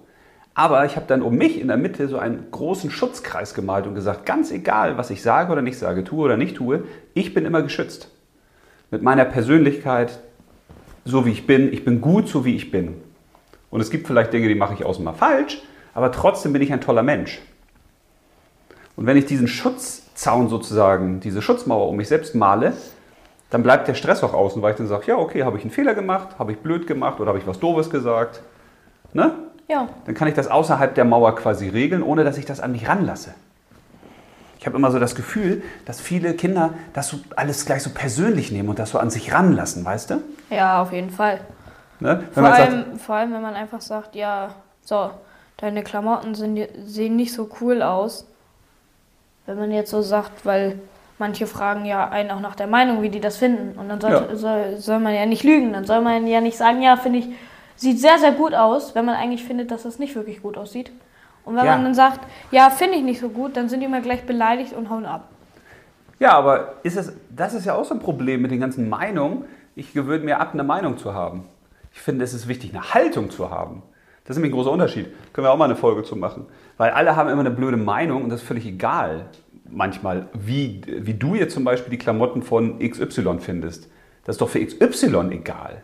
Aber 0.54 0.84
ich 0.84 0.94
habe 0.94 1.06
dann 1.06 1.22
um 1.22 1.34
mich 1.34 1.60
in 1.60 1.66
der 1.66 1.76
Mitte 1.76 2.06
so 2.06 2.18
einen 2.18 2.46
großen 2.50 2.90
Schutzkreis 2.90 3.54
gemalt 3.54 3.86
und 3.86 3.94
gesagt, 3.94 4.24
ganz 4.24 4.52
egal, 4.52 4.96
was 4.96 5.10
ich 5.10 5.20
sage 5.20 5.50
oder 5.50 5.62
nicht 5.62 5.78
sage, 5.78 6.04
tue 6.04 6.24
oder 6.24 6.36
nicht 6.36 6.56
tue, 6.56 6.84
ich 7.12 7.34
bin 7.34 7.44
immer 7.44 7.62
geschützt. 7.62 8.08
Mit 8.90 9.02
meiner 9.02 9.24
Persönlichkeit, 9.24 10.20
so 11.04 11.26
wie 11.26 11.32
ich 11.32 11.46
bin, 11.46 11.72
ich 11.72 11.84
bin 11.84 12.00
gut, 12.00 12.28
so 12.28 12.44
wie 12.44 12.54
ich 12.54 12.70
bin. 12.70 12.94
Und 13.70 13.80
es 13.80 13.90
gibt 13.90 14.06
vielleicht 14.06 14.32
Dinge, 14.32 14.46
die 14.46 14.54
mache 14.54 14.74
ich 14.74 14.84
außen 14.84 15.04
mal 15.04 15.12
falsch, 15.12 15.60
aber 15.92 16.12
trotzdem 16.12 16.52
bin 16.52 16.62
ich 16.62 16.72
ein 16.72 16.80
toller 16.80 17.02
Mensch. 17.02 17.40
Und 18.94 19.06
wenn 19.06 19.16
ich 19.16 19.26
diesen 19.26 19.48
Schutzzaun 19.48 20.48
sozusagen, 20.48 21.18
diese 21.18 21.42
Schutzmauer 21.42 21.88
um 21.88 21.96
mich 21.96 22.06
selbst 22.06 22.36
male, 22.36 22.74
dann 23.50 23.64
bleibt 23.64 23.88
der 23.88 23.94
Stress 23.94 24.22
auch 24.22 24.34
außen, 24.34 24.62
weil 24.62 24.72
ich 24.72 24.76
dann 24.76 24.86
sage, 24.86 25.06
ja, 25.08 25.16
okay, 25.16 25.42
habe 25.42 25.56
ich 25.58 25.64
einen 25.64 25.72
Fehler 25.72 25.94
gemacht, 25.94 26.38
habe 26.38 26.52
ich 26.52 26.58
blöd 26.58 26.86
gemacht 26.86 27.18
oder 27.18 27.28
habe 27.28 27.38
ich 27.38 27.46
was 27.46 27.58
Doofes 27.58 27.90
gesagt. 27.90 28.40
Ne? 29.12 29.32
Ja, 29.68 29.88
Dann 30.04 30.14
kann 30.14 30.28
ich 30.28 30.34
das 30.34 30.48
außerhalb 30.48 30.94
der 30.94 31.04
Mauer 31.04 31.34
quasi 31.36 31.68
regeln, 31.68 32.02
ohne 32.02 32.22
dass 32.24 32.36
ich 32.36 32.44
das 32.44 32.60
an 32.60 32.72
mich 32.72 32.86
ranlasse. 32.88 33.34
Ich 34.58 34.66
habe 34.66 34.76
immer 34.76 34.90
so 34.90 34.98
das 34.98 35.14
Gefühl, 35.14 35.62
dass 35.84 36.00
viele 36.00 36.34
Kinder 36.34 36.74
das 36.94 37.08
so 37.08 37.18
alles 37.36 37.66
gleich 37.66 37.82
so 37.82 37.90
persönlich 37.90 38.50
nehmen 38.52 38.68
und 38.68 38.78
das 38.78 38.90
so 38.90 38.98
an 38.98 39.10
sich 39.10 39.32
ranlassen, 39.32 39.84
weißt 39.84 40.10
du? 40.10 40.22
ja, 40.50 40.80
auf 40.80 40.92
jeden 40.92 41.10
Fall. 41.10 41.40
Ne? 42.00 42.24
Vor 42.32 42.42
man 42.42 42.54
sagt, 42.54 42.72
allem, 42.72 42.98
vor 42.98 43.14
allem, 43.14 43.32
wenn 43.32 43.42
man 43.42 43.54
einfach 43.54 43.80
sagt, 43.80 44.14
ja, 44.14 44.54
so, 44.82 45.10
deine 45.58 45.82
Klamotten 45.82 46.34
sind, 46.34 46.60
sehen 46.84 47.16
nicht 47.16 47.32
so 47.32 47.48
cool 47.60 47.82
aus. 47.82 48.26
Wenn 49.46 49.58
man 49.58 49.70
jetzt 49.70 49.90
so 49.90 50.02
sagt, 50.02 50.44
weil 50.44 50.78
manche 51.18 51.46
fragen 51.46 51.84
ja 51.84 52.08
einen 52.08 52.30
auch 52.30 52.40
nach 52.40 52.56
der 52.56 52.66
Meinung, 52.66 53.02
wie 53.02 53.10
die 53.10 53.20
das 53.20 53.36
finden. 53.36 53.78
Und 53.78 53.88
dann 53.88 54.00
sollte, 54.00 54.28
Ja. 54.30 54.36
soll, 54.36 54.76
soll 54.78 54.98
man 54.98 55.14
ja 55.14 55.26
nicht 55.26 55.44
lügen. 55.44 55.72
Dann 55.72 55.84
soll 55.84 56.00
man 56.00 56.26
ja 56.26 56.40
nicht 56.40 56.56
sagen, 56.56 56.82
ja, 56.82 56.96
finde 56.96 57.20
ich, 57.20 57.28
sieht 57.76 58.00
sehr, 58.00 58.18
sehr 58.18 58.32
gut 58.32 58.54
aus, 58.54 58.94
wenn 58.94 59.04
man 59.04 59.16
eigentlich 59.16 59.44
findet, 59.44 59.70
dass 59.70 59.82
das 59.82 59.98
nicht 59.98 60.14
wirklich 60.14 60.42
gut 60.42 60.56
aussieht. 60.56 60.92
Und 61.44 61.56
wenn 61.56 61.64
Ja. 61.66 61.72
man 61.76 61.84
dann 61.84 61.94
sagt, 61.94 62.20
ja, 62.50 62.70
finde 62.70 62.96
ich 62.96 63.02
nicht 63.02 63.20
so 63.20 63.28
gut, 63.28 63.56
dann 63.56 63.68
sind 63.68 63.80
die 63.80 63.86
immer 63.86 64.00
gleich 64.00 64.24
beleidigt 64.24 64.72
und 64.72 64.88
hauen 64.90 65.04
ab. 65.06 65.28
Ja, 66.18 66.32
aber 66.32 66.74
ist 66.84 66.96
es, 66.96 67.12
das 67.30 67.54
ist 67.54 67.66
ja 67.66 67.74
auch 67.74 67.84
so 67.84 67.94
ein 67.94 68.00
Problem 68.00 68.40
mit 68.40 68.50
den 68.50 68.60
ganzen 68.60 68.88
Meinungen. 68.88 69.44
Ich 69.74 69.92
gewöhne 69.92 70.24
mir 70.24 70.40
ab, 70.40 70.50
eine 70.52 70.62
Meinung 70.62 70.96
zu 70.96 71.12
haben. 71.12 71.44
Ich 71.92 72.00
finde, 72.00 72.24
es 72.24 72.32
ist 72.32 72.48
wichtig, 72.48 72.72
eine 72.74 72.94
Haltung 72.94 73.30
zu 73.30 73.50
haben. 73.50 73.82
Das 74.24 74.36
ist 74.36 74.40
nämlich 74.40 74.52
ein 74.52 74.56
großer 74.56 74.70
Unterschied. 74.70 75.08
Können 75.32 75.46
wir 75.46 75.52
auch 75.52 75.56
mal 75.58 75.66
eine 75.66 75.76
Folge 75.76 76.02
zu 76.02 76.16
machen. 76.16 76.46
Weil 76.78 76.90
alle 76.92 77.14
haben 77.14 77.28
immer 77.28 77.40
eine 77.40 77.50
blöde 77.50 77.76
Meinung 77.76 78.22
und 78.24 78.30
das 78.30 78.40
ist 78.40 78.46
völlig 78.46 78.64
egal. 78.66 79.26
Manchmal, 79.68 80.28
wie, 80.32 80.80
wie 80.86 81.14
du 81.14 81.34
jetzt 81.34 81.52
zum 81.54 81.64
Beispiel 81.64 81.90
die 81.90 81.98
Klamotten 81.98 82.42
von 82.42 82.78
XY 82.78 83.38
findest. 83.40 83.88
Das 84.24 84.34
ist 84.36 84.40
doch 84.40 84.48
für 84.48 84.64
XY 84.64 85.28
egal. 85.30 85.82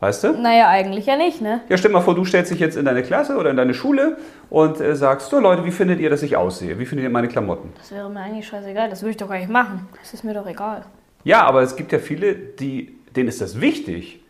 Weißt 0.00 0.24
du? 0.24 0.32
Naja, 0.32 0.68
eigentlich 0.68 1.06
ja 1.06 1.16
nicht, 1.16 1.40
ne? 1.40 1.60
Ja, 1.68 1.76
stell 1.76 1.90
mal 1.90 2.00
vor, 2.00 2.14
du 2.14 2.24
stellst 2.24 2.50
dich 2.50 2.58
jetzt 2.58 2.76
in 2.76 2.84
deine 2.84 3.02
Klasse 3.02 3.36
oder 3.36 3.50
in 3.50 3.56
deine 3.56 3.74
Schule 3.74 4.16
und 4.50 4.80
äh, 4.80 4.96
sagst, 4.96 5.30
so 5.30 5.38
Leute, 5.38 5.64
wie 5.64 5.70
findet 5.70 6.00
ihr, 6.00 6.10
dass 6.10 6.22
ich 6.22 6.36
aussehe? 6.36 6.78
Wie 6.78 6.86
findet 6.86 7.04
ihr 7.04 7.10
meine 7.10 7.28
Klamotten? 7.28 7.72
Das 7.78 7.92
wäre 7.92 8.10
mir 8.10 8.20
eigentlich 8.20 8.46
scheißegal. 8.46 8.90
Das 8.90 9.02
würde 9.02 9.12
ich 9.12 9.16
doch 9.16 9.28
gar 9.28 9.38
nicht 9.38 9.50
machen. 9.50 9.88
Das 10.00 10.12
ist 10.12 10.24
mir 10.24 10.34
doch 10.34 10.46
egal. 10.46 10.84
Ja, 11.22 11.44
aber 11.44 11.62
es 11.62 11.76
gibt 11.76 11.92
ja 11.92 11.98
viele, 11.98 12.34
die, 12.34 12.98
denen 13.14 13.28
ist 13.28 13.40
das 13.40 13.60
wichtig. 13.60 14.20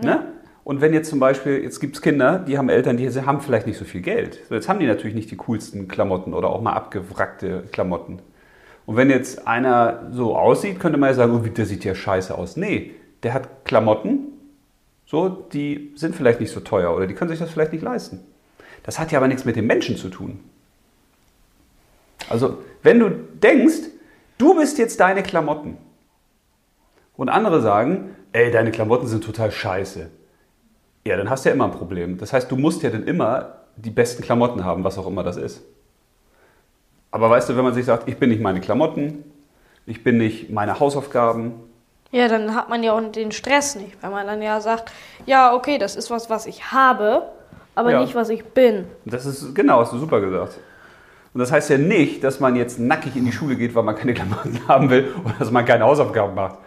Ne? 0.00 0.24
Und 0.64 0.80
wenn 0.80 0.94
jetzt 0.94 1.10
zum 1.10 1.18
Beispiel, 1.18 1.62
jetzt 1.62 1.80
gibt 1.80 1.96
es 1.96 2.02
Kinder, 2.02 2.38
die 2.38 2.56
haben 2.56 2.68
Eltern, 2.68 2.96
die 2.96 3.10
haben 3.10 3.40
vielleicht 3.40 3.66
nicht 3.66 3.78
so 3.78 3.84
viel 3.84 4.02
Geld. 4.02 4.38
So, 4.48 4.54
jetzt 4.54 4.68
haben 4.68 4.78
die 4.78 4.86
natürlich 4.86 5.14
nicht 5.14 5.30
die 5.30 5.36
coolsten 5.36 5.88
Klamotten 5.88 6.32
oder 6.32 6.48
auch 6.50 6.62
mal 6.62 6.72
abgewrackte 6.72 7.64
Klamotten. 7.72 8.20
Und 8.86 8.96
wenn 8.96 9.10
jetzt 9.10 9.46
einer 9.46 10.08
so 10.12 10.36
aussieht, 10.36 10.80
könnte 10.80 10.98
man 10.98 11.10
ja 11.10 11.14
sagen, 11.14 11.34
oh, 11.34 11.46
der 11.46 11.66
sieht 11.66 11.84
ja 11.84 11.94
scheiße 11.94 12.36
aus. 12.36 12.56
Nee, 12.56 12.92
der 13.22 13.34
hat 13.34 13.64
Klamotten, 13.64 14.28
so, 15.10 15.28
die 15.28 15.90
sind 15.96 16.14
vielleicht 16.14 16.38
nicht 16.38 16.52
so 16.52 16.60
teuer 16.60 16.94
oder 16.94 17.08
die 17.08 17.14
können 17.14 17.30
sich 17.30 17.40
das 17.40 17.50
vielleicht 17.50 17.72
nicht 17.72 17.82
leisten. 17.82 18.20
Das 18.84 19.00
hat 19.00 19.10
ja 19.10 19.18
aber 19.18 19.26
nichts 19.26 19.44
mit 19.44 19.56
dem 19.56 19.66
Menschen 19.66 19.96
zu 19.96 20.08
tun. 20.08 20.38
Also, 22.28 22.58
wenn 22.84 23.00
du 23.00 23.10
denkst, 23.10 23.88
du 24.38 24.54
bist 24.56 24.78
jetzt 24.78 25.00
deine 25.00 25.24
Klamotten 25.24 25.78
und 27.16 27.28
andere 27.28 27.60
sagen, 27.60 28.14
ey, 28.32 28.52
deine 28.52 28.70
Klamotten 28.70 29.08
sind 29.08 29.24
total 29.24 29.50
scheiße, 29.50 30.08
ja, 31.04 31.16
dann 31.16 31.28
hast 31.28 31.44
du 31.44 31.48
ja 31.48 31.56
immer 31.56 31.64
ein 31.64 31.72
Problem. 31.72 32.16
Das 32.16 32.32
heißt, 32.32 32.48
du 32.48 32.56
musst 32.56 32.84
ja 32.84 32.90
dann 32.90 33.02
immer 33.02 33.54
die 33.74 33.90
besten 33.90 34.22
Klamotten 34.22 34.64
haben, 34.64 34.84
was 34.84 34.96
auch 34.96 35.08
immer 35.08 35.24
das 35.24 35.36
ist. 35.36 35.60
Aber 37.10 37.28
weißt 37.30 37.48
du, 37.48 37.56
wenn 37.56 37.64
man 37.64 37.74
sich 37.74 37.84
sagt, 37.84 38.08
ich 38.08 38.16
bin 38.18 38.28
nicht 38.28 38.42
meine 38.42 38.60
Klamotten, 38.60 39.24
ich 39.86 40.04
bin 40.04 40.18
nicht 40.18 40.50
meine 40.50 40.78
Hausaufgaben, 40.78 41.54
Ja, 42.12 42.26
dann 42.28 42.54
hat 42.54 42.68
man 42.68 42.82
ja 42.82 42.92
auch 42.92 43.00
den 43.12 43.30
Stress 43.30 43.76
nicht, 43.76 44.02
weil 44.02 44.10
man 44.10 44.26
dann 44.26 44.42
ja 44.42 44.60
sagt, 44.60 44.90
ja, 45.26 45.54
okay, 45.54 45.78
das 45.78 45.94
ist 45.94 46.10
was, 46.10 46.28
was 46.28 46.46
ich 46.46 46.72
habe, 46.72 47.22
aber 47.74 47.92
Ja. 47.92 48.00
nicht, 48.00 48.14
was 48.14 48.28
ich 48.30 48.44
bin. 48.44 48.86
Das 49.04 49.26
ist 49.26 49.54
genau, 49.54 49.80
hast 49.80 49.92
du 49.92 49.98
super 49.98 50.20
gesagt. 50.20 50.58
Und 51.32 51.38
das 51.38 51.52
heißt 51.52 51.70
ja 51.70 51.78
nicht, 51.78 52.24
dass 52.24 52.40
man 52.40 52.56
jetzt 52.56 52.80
nackig 52.80 53.14
in 53.14 53.24
die 53.24 53.32
Schule 53.32 53.54
geht, 53.54 53.74
weil 53.76 53.84
man 53.84 53.94
keine 53.94 54.14
Klamotten 54.14 54.60
haben 54.68 54.90
will 54.90 55.14
oder 55.24 55.34
dass 55.38 55.50
man 55.52 55.64
keine 55.64 55.84
Hausaufgaben 55.84 56.34
macht. 56.34 56.58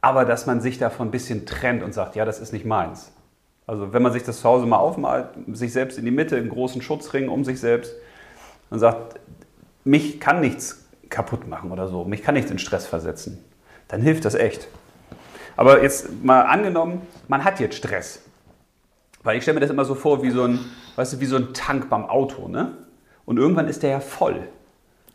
Aber 0.00 0.24
dass 0.24 0.46
man 0.46 0.60
sich 0.60 0.78
davon 0.78 1.08
ein 1.08 1.10
bisschen 1.12 1.46
trennt 1.46 1.82
und 1.84 1.94
sagt, 1.94 2.16
ja, 2.16 2.24
das 2.24 2.40
ist 2.40 2.52
nicht 2.52 2.64
meins. 2.64 3.12
Also 3.66 3.92
wenn 3.92 4.02
man 4.02 4.12
sich 4.12 4.24
das 4.24 4.40
zu 4.40 4.48
Hause 4.48 4.66
mal 4.66 4.78
aufmalt, 4.78 5.26
sich 5.52 5.72
selbst 5.72 5.98
in 5.98 6.04
die 6.04 6.10
Mitte, 6.10 6.36
einen 6.36 6.48
großen 6.48 6.82
Schutzring 6.82 7.28
um 7.28 7.44
sich 7.44 7.60
selbst 7.60 7.92
und 8.70 8.78
sagt, 8.78 9.20
mich 9.84 10.18
kann 10.18 10.40
nichts 10.40 10.84
kaputt 11.10 11.46
machen 11.46 11.70
oder 11.70 11.86
so, 11.86 12.04
mich 12.04 12.22
kann 12.22 12.34
nichts 12.34 12.50
in 12.50 12.58
Stress 12.58 12.86
versetzen, 12.86 13.44
dann 13.88 14.00
hilft 14.00 14.24
das 14.24 14.34
echt. 14.34 14.68
Aber 15.58 15.82
jetzt 15.82 16.22
mal 16.22 16.42
angenommen, 16.42 17.02
man 17.26 17.42
hat 17.42 17.58
jetzt 17.58 17.74
Stress. 17.74 18.22
Weil 19.24 19.36
ich 19.36 19.42
stelle 19.42 19.56
mir 19.56 19.60
das 19.60 19.70
immer 19.70 19.84
so 19.84 19.96
vor 19.96 20.22
wie 20.22 20.30
so 20.30 20.44
ein, 20.44 20.60
weißt 20.94 21.14
du, 21.14 21.20
wie 21.20 21.26
so 21.26 21.34
ein 21.34 21.52
Tank 21.52 21.90
beim 21.90 22.04
Auto, 22.04 22.46
ne? 22.46 22.76
Und 23.24 23.38
irgendwann 23.38 23.66
ist 23.66 23.82
der 23.82 23.90
ja 23.90 23.98
voll. 23.98 24.46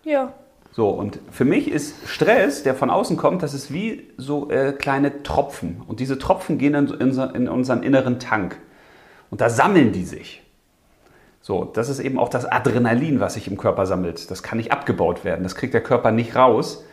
Ja. 0.04 0.34
So, 0.74 0.90
und 0.90 1.18
für 1.32 1.46
mich 1.46 1.72
ist 1.72 1.96
Stress, 2.10 2.62
der 2.62 2.76
von 2.76 2.90
außen 2.90 3.16
kommt, 3.16 3.42
das 3.42 3.54
ist 3.54 3.72
wie 3.72 4.10
so 4.18 4.50
äh, 4.52 4.74
kleine 4.74 5.24
Tropfen. 5.24 5.82
Und 5.88 6.02
diese 6.02 6.20
Tropfen 6.20 6.58
gehen 6.58 6.76
in, 6.76 6.88
in, 6.90 7.18
in 7.36 7.48
unseren 7.48 7.82
inneren 7.82 8.20
Tank. 8.20 8.60
Und 9.32 9.40
da 9.40 9.50
sammeln 9.50 9.94
die 9.94 10.04
sich. 10.04 10.44
So, 11.40 11.64
das 11.64 11.88
ist 11.88 12.00
eben 12.00 12.20
auch 12.20 12.28
das 12.28 12.44
Adrenalin, 12.44 13.22
was 13.22 13.36
sich 13.36 13.48
im 13.48 13.56
Körper 13.56 13.86
sammelt. 13.86 14.30
Das 14.30 14.44
kann 14.44 14.58
nicht 14.58 14.74
abgebaut 14.74 15.24
werden. 15.24 15.44
Das 15.44 15.56
kriegt 15.56 15.74
der 15.74 15.84
Körper 15.84 16.12
nicht 16.12 16.36
raus. 16.36 16.84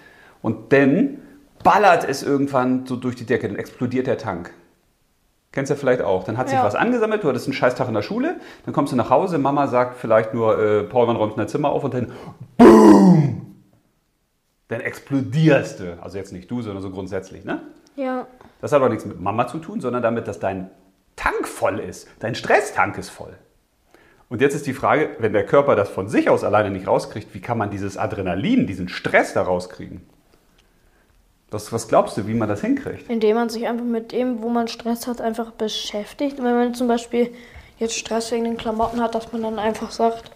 Und 0.40 0.73
dann 0.73 1.19
ballert 1.62 2.09
es 2.09 2.23
irgendwann 2.23 2.87
so 2.87 2.97
durch 2.97 3.17
die 3.17 3.26
Decke, 3.26 3.49
dann 3.49 3.57
explodiert 3.57 4.07
der 4.07 4.19
Tank. 4.19 4.52
Kennst 5.52 5.71
du 5.71 5.75
ja 5.75 5.81
vielleicht 5.81 6.02
auch. 6.02 6.23
Dann 6.25 6.38
hat 6.38 6.49
sich 6.49 6.57
Ja. 6.59 6.64
was 6.64 6.75
angesammelt, 6.76 7.25
du 7.25 7.29
hattest 7.29 7.47
einen 7.47 7.55
Scheißtag 7.55 7.88
in 7.88 7.95
der 7.95 8.02
Schule, 8.02 8.37
dann 8.64 8.73
kommst 8.73 8.93
du 8.93 8.97
nach 8.97 9.11
Hause, 9.11 9.38
Mama 9.38 9.67
sagt 9.67 9.97
vielleicht 9.99 10.33
nur, 10.33 10.59
äh, 10.59 10.83
Paul, 10.85 11.09
wann 11.09 11.17
räumst 11.17 11.37
du 11.37 11.40
dein 11.40 11.49
Zimmer 11.49 11.71
auf? 11.71 11.83
Und 11.85 11.95
dann 11.95 12.12
BOOM! 12.57 13.57
Dann 14.69 14.81
explodierst 14.81 15.81
du. 15.81 15.99
Also 16.00 16.17
jetzt 16.19 16.33
nicht 16.33 16.49
du, 16.50 16.62
sondern 16.62 16.83
so 16.83 16.90
grundsätzlich, 16.90 17.45
ne? 17.45 17.61
Ja. 17.97 18.29
Das 18.61 18.71
hat 18.71 18.76
aber 18.76 18.88
nichts 18.88 19.05
mit 19.05 19.21
Mama 19.21 19.49
zu 19.49 19.59
tun, 19.59 19.81
sondern 19.81 20.02
damit, 20.02 20.29
dass 20.29 20.38
dein 20.38 20.71
Tank 21.17 21.49
voll 21.49 21.81
ist. 21.81 22.07
Dein 22.21 22.37
Stresstank 22.37 22.97
ist 22.97 23.09
voll. 23.11 23.37
Und 24.29 24.40
jetzt 24.40 24.55
ist 24.55 24.67
die 24.69 24.73
Frage, 24.73 25.11
wenn 25.19 25.33
der 25.33 25.45
Körper 25.45 25.75
das 25.75 25.88
von 25.88 26.09
sich 26.09 26.31
aus 26.31 26.45
alleine 26.45 26.71
nicht 26.71 26.87
rauskriegt, 26.87 27.35
wie 27.35 27.40
kann 27.40 27.59
man 27.59 27.71
dieses 27.71 27.97
Adrenalin, 27.99 28.69
diesen 28.69 28.88
Stress 28.88 29.35
da 29.35 29.43
rauskriegen? 29.43 30.02
Das, 31.50 31.73
was 31.73 31.88
glaubst 31.88 32.16
du, 32.16 32.26
wie 32.28 32.35
man 32.35 32.49
das 32.49 32.61
hinkriegt? 32.61 33.11
Indem 33.11 33.35
man 33.37 33.49
sich 33.49 33.66
einfach 33.66 33.85
mit 33.85 34.12
dem, 34.12 34.40
wo 34.42 34.49
man 34.49 34.69
Stress 34.69 35.07
hat, 35.07 35.21
einfach 35.21 35.50
beschäftigt. 35.50 36.38
Wenn 36.38 36.54
man 36.54 36.75
zum 36.75 36.87
Beispiel 36.87 37.35
jetzt 37.78 37.97
Stress 37.97 38.30
wegen 38.30 38.45
den 38.45 38.57
Klamotten 38.57 39.00
hat, 39.02 39.14
dass 39.16 39.33
man 39.33 39.42
dann 39.42 39.59
einfach 39.59 39.90
sagt, 39.90 40.30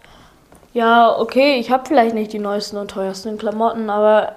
ja, 0.72 1.16
okay, 1.16 1.54
ich 1.60 1.70
habe 1.70 1.86
vielleicht 1.86 2.14
nicht 2.14 2.32
die 2.32 2.40
neuesten 2.40 2.76
und 2.78 2.90
teuersten 2.90 3.38
Klamotten, 3.38 3.90
aber 3.90 4.34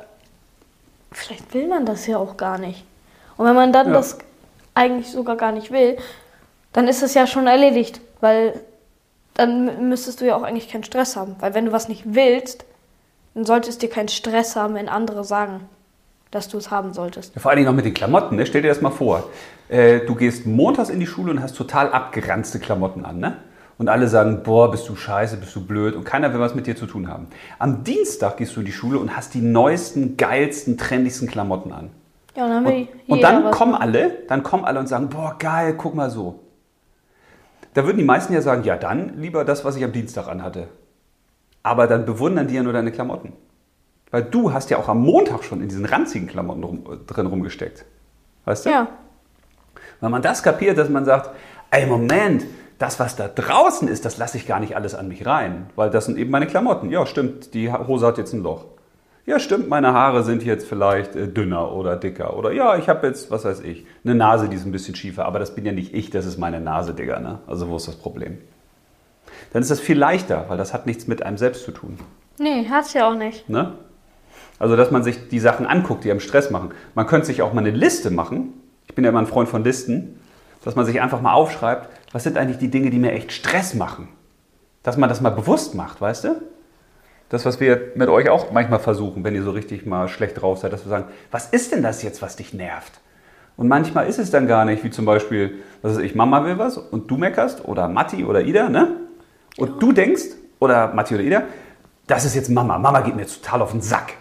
vielleicht 1.11 1.51
will 1.55 1.67
man 1.67 1.85
das 1.85 2.05
ja 2.05 2.17
auch 2.17 2.37
gar 2.37 2.59
nicht. 2.59 2.83
Und 3.37 3.47
wenn 3.47 3.55
man 3.55 3.73
dann 3.73 3.87
Ja. 3.87 3.93
das 3.93 4.19
eigentlich 4.75 5.09
sogar 5.11 5.35
gar 5.35 5.51
nicht 5.51 5.71
will, 5.71 5.97
dann 6.73 6.87
ist 6.87 7.01
es 7.01 7.15
ja 7.15 7.25
schon 7.25 7.47
erledigt, 7.47 8.01
weil 8.21 8.59
dann 9.33 9.67
mü- 9.67 9.77
müsstest 9.79 10.21
du 10.21 10.25
ja 10.25 10.35
auch 10.35 10.43
eigentlich 10.43 10.69
keinen 10.69 10.83
Stress 10.83 11.15
haben. 11.15 11.35
Weil 11.39 11.55
wenn 11.55 11.65
du 11.65 11.71
was 11.71 11.87
nicht 11.87 12.03
willst, 12.05 12.65
dann 13.33 13.45
solltest 13.45 13.81
du 13.81 13.87
dir 13.87 13.93
keinen 13.93 14.09
Stress 14.09 14.55
haben, 14.55 14.75
wenn 14.75 14.89
andere 14.89 15.23
sagen, 15.23 15.67
dass 16.31 16.47
du 16.47 16.57
es 16.57 16.71
haben 16.71 16.93
solltest. 16.93 17.35
Ja, 17.35 17.41
vor 17.41 17.51
allen 17.51 17.57
Dingen 17.57 17.67
noch 17.67 17.75
mit 17.75 17.85
den 17.85 17.93
Klamotten. 17.93 18.35
Ne? 18.35 18.45
Stell 18.45 18.61
dir 18.61 18.69
das 18.69 18.81
mal 18.81 18.91
vor. 18.91 19.29
Äh, 19.69 19.99
du 19.99 20.15
gehst 20.15 20.45
montags 20.45 20.89
in 20.89 20.99
die 20.99 21.07
Schule 21.07 21.31
und 21.31 21.41
hast 21.41 21.55
total 21.55 21.91
abgeranzte 21.91 22.59
Klamotten 22.59 23.05
an. 23.05 23.19
Ne? 23.19 23.37
Und 23.77 23.89
alle 23.89 24.07
sagen, 24.07 24.41
boah, 24.43 24.71
bist 24.71 24.89
du 24.89 24.95
scheiße, 24.95 25.37
bist 25.37 25.55
du 25.55 25.65
blöd. 25.65 25.95
Und 25.95 26.03
keiner 26.03 26.33
will 26.33 26.39
was 26.39 26.55
mit 26.55 26.67
dir 26.67 26.75
zu 26.75 26.87
tun 26.87 27.07
haben. 27.07 27.27
Am 27.59 27.83
Dienstag 27.83 28.37
gehst 28.37 28.55
du 28.55 28.61
in 28.61 28.65
die 28.65 28.71
Schule 28.71 28.99
und 28.99 29.15
hast 29.15 29.33
die 29.33 29.41
neuesten, 29.41 30.17
geilsten, 30.17 30.77
trendigsten 30.77 31.27
Klamotten 31.27 31.71
an. 31.71 31.89
Ja, 32.35 32.45
und 32.45 32.51
dann 32.51 32.65
Und, 32.65 32.73
und 33.07 33.17
jeder 33.17 33.31
dann 33.31 33.51
kommen 33.51 33.75
alle, 33.75 34.11
dann 34.27 34.43
kommen 34.43 34.65
alle 34.65 34.79
und 34.79 34.87
sagen, 34.87 35.09
boah, 35.09 35.35
geil, 35.39 35.75
guck 35.77 35.95
mal 35.95 36.09
so. 36.09 36.39
Da 37.73 37.85
würden 37.85 37.97
die 37.97 38.03
meisten 38.03 38.33
ja 38.33 38.41
sagen, 38.41 38.63
ja 38.63 38.75
dann 38.75 39.19
lieber 39.19 39.45
das, 39.45 39.63
was 39.63 39.75
ich 39.75 39.83
am 39.83 39.91
Dienstag 39.91 40.27
anhatte. 40.27 40.67
Aber 41.61 41.85
dann 41.85 42.05
bewundern 42.05 42.47
die 42.47 42.55
ja 42.55 42.63
nur 42.63 42.73
deine 42.73 42.91
Klamotten. 42.91 43.33
Weil 44.11 44.23
du 44.23 44.53
hast 44.53 44.69
ja 44.69 44.77
auch 44.77 44.87
am 44.87 45.01
Montag 45.01 45.43
schon 45.43 45.61
in 45.61 45.67
diesen 45.67 45.85
ranzigen 45.85 46.27
Klamotten 46.27 46.63
rum, 46.63 46.83
drin 47.07 47.25
rumgesteckt. 47.25 47.85
Weißt 48.45 48.65
du? 48.65 48.69
Ja, 48.69 48.87
Wenn 49.99 50.11
man 50.11 50.21
das 50.21 50.43
kapiert, 50.43 50.77
dass 50.77 50.89
man 50.89 51.03
sagt, 51.05 51.31
ey 51.71 51.85
Moment, 51.85 52.45
das, 52.79 52.99
was 52.99 53.15
da 53.15 53.27
draußen 53.27 53.87
ist, 53.87 54.05
das 54.05 54.17
lasse 54.17 54.37
ich 54.37 54.47
gar 54.47 54.59
nicht 54.59 54.75
alles 54.75 54.95
an 54.95 55.07
mich 55.07 55.25
rein. 55.25 55.69
Weil 55.75 55.89
das 55.89 56.05
sind 56.05 56.17
eben 56.17 56.29
meine 56.31 56.47
Klamotten. 56.47 56.89
Ja, 56.89 57.05
stimmt, 57.05 57.53
die 57.53 57.71
Hose 57.71 58.05
hat 58.05 58.17
jetzt 58.17 58.33
ein 58.33 58.43
Loch. 58.43 58.65
Ja, 59.25 59.39
stimmt, 59.39 59.67
meine 59.67 59.91
Haare 59.91 60.23
sind 60.23 60.43
jetzt 60.43 60.65
vielleicht 60.67 61.15
äh, 61.17 61.27
dünner 61.27 61.73
oder 61.73 61.97
dicker. 61.97 62.37
Oder 62.37 62.53
ja, 62.53 62.77
ich 62.77 62.87
habe 62.87 63.07
jetzt, 63.07 63.29
was 63.29 63.43
weiß 63.43 63.59
ich, 63.59 63.85
eine 64.05 64.15
Nase, 64.15 64.47
die 64.47 64.55
ist 64.55 64.65
ein 64.65 64.71
bisschen 64.71 64.95
schiefer. 64.95 65.25
Aber 65.25 65.37
das 65.39 65.53
bin 65.53 65.65
ja 65.65 65.73
nicht 65.73 65.93
ich, 65.93 66.09
das 66.11 66.25
ist 66.25 66.37
meine 66.37 66.61
Nase, 66.61 66.93
Digga. 66.93 67.19
Ne? 67.19 67.39
Also 67.45 67.67
wo 67.67 67.75
ist 67.75 67.89
das 67.89 67.97
Problem? 67.97 68.37
Dann 69.51 69.61
ist 69.61 69.71
das 69.71 69.81
viel 69.81 69.97
leichter, 69.97 70.45
weil 70.47 70.57
das 70.57 70.73
hat 70.73 70.85
nichts 70.85 71.07
mit 71.07 71.23
einem 71.23 71.37
selbst 71.37 71.65
zu 71.65 71.71
tun. 71.71 71.99
nee, 72.39 72.67
hat's 72.69 72.93
ja 72.93 73.09
auch 73.09 73.15
nicht. 73.15 73.49
Ne? 73.49 73.73
Also, 74.59 74.75
dass 74.75 74.91
man 74.91 75.03
sich 75.03 75.29
die 75.29 75.39
Sachen 75.39 75.65
anguckt, 75.65 76.03
die 76.03 76.11
einem 76.11 76.19
Stress 76.19 76.49
machen. 76.49 76.71
Man 76.95 77.07
könnte 77.07 77.27
sich 77.27 77.41
auch 77.41 77.53
mal 77.53 77.61
eine 77.61 77.71
Liste 77.71 78.09
machen. 78.09 78.53
Ich 78.87 78.95
bin 78.95 79.03
ja 79.03 79.11
immer 79.11 79.19
ein 79.19 79.27
Freund 79.27 79.49
von 79.49 79.63
Listen. 79.63 80.19
Dass 80.63 80.75
man 80.75 80.85
sich 80.85 80.99
einfach 80.99 81.21
mal 81.21 81.33
aufschreibt, 81.33 81.87
was 82.11 82.23
sind 82.23 82.37
eigentlich 82.37 82.57
die 82.57 82.69
Dinge, 82.69 82.89
die 82.89 82.99
mir 82.99 83.11
echt 83.11 83.31
Stress 83.31 83.73
machen. 83.73 84.09
Dass 84.83 84.97
man 84.97 85.07
das 85.07 85.21
mal 85.21 85.29
bewusst 85.29 85.75
macht, 85.75 86.01
weißt 86.01 86.25
du? 86.25 86.41
Das, 87.29 87.45
was 87.45 87.59
wir 87.59 87.91
mit 87.95 88.09
euch 88.09 88.29
auch 88.29 88.51
manchmal 88.51 88.79
versuchen, 88.79 89.23
wenn 89.23 89.35
ihr 89.35 89.43
so 89.43 89.51
richtig 89.51 89.85
mal 89.85 90.07
schlecht 90.07 90.41
drauf 90.41 90.59
seid, 90.59 90.71
dass 90.71 90.85
wir 90.85 90.89
sagen, 90.89 91.05
was 91.29 91.47
ist 91.47 91.73
denn 91.73 91.83
das 91.83 92.01
jetzt, 92.01 92.21
was 92.21 92.37
dich 92.37 92.53
nervt? 92.53 92.99
Und 93.57 93.67
manchmal 93.67 94.07
ist 94.07 94.19
es 94.19 94.31
dann 94.31 94.47
gar 94.47 94.65
nicht, 94.65 94.83
wie 94.83 94.91
zum 94.91 95.05
Beispiel, 95.05 95.55
was 95.81 95.95
weiß 95.95 96.03
ich, 96.03 96.15
Mama 96.15 96.45
will 96.45 96.57
was 96.57 96.77
und 96.77 97.09
du 97.11 97.17
meckerst 97.17 97.65
oder 97.65 97.87
Matti 97.87 98.23
oder 98.23 98.41
Ida, 98.41 98.69
ne? 98.69 98.97
Und 99.57 99.81
du 99.81 99.91
denkst, 99.91 100.23
oder 100.59 100.93
Matti 100.93 101.15
oder 101.15 101.23
Ida, 101.23 101.43
das 102.05 102.23
ist 102.23 102.35
jetzt 102.35 102.49
Mama. 102.49 102.77
Mama 102.77 103.01
geht 103.01 103.15
mir 103.15 103.25
total 103.25 103.61
auf 103.61 103.71
den 103.71 103.81
Sack. 103.81 104.13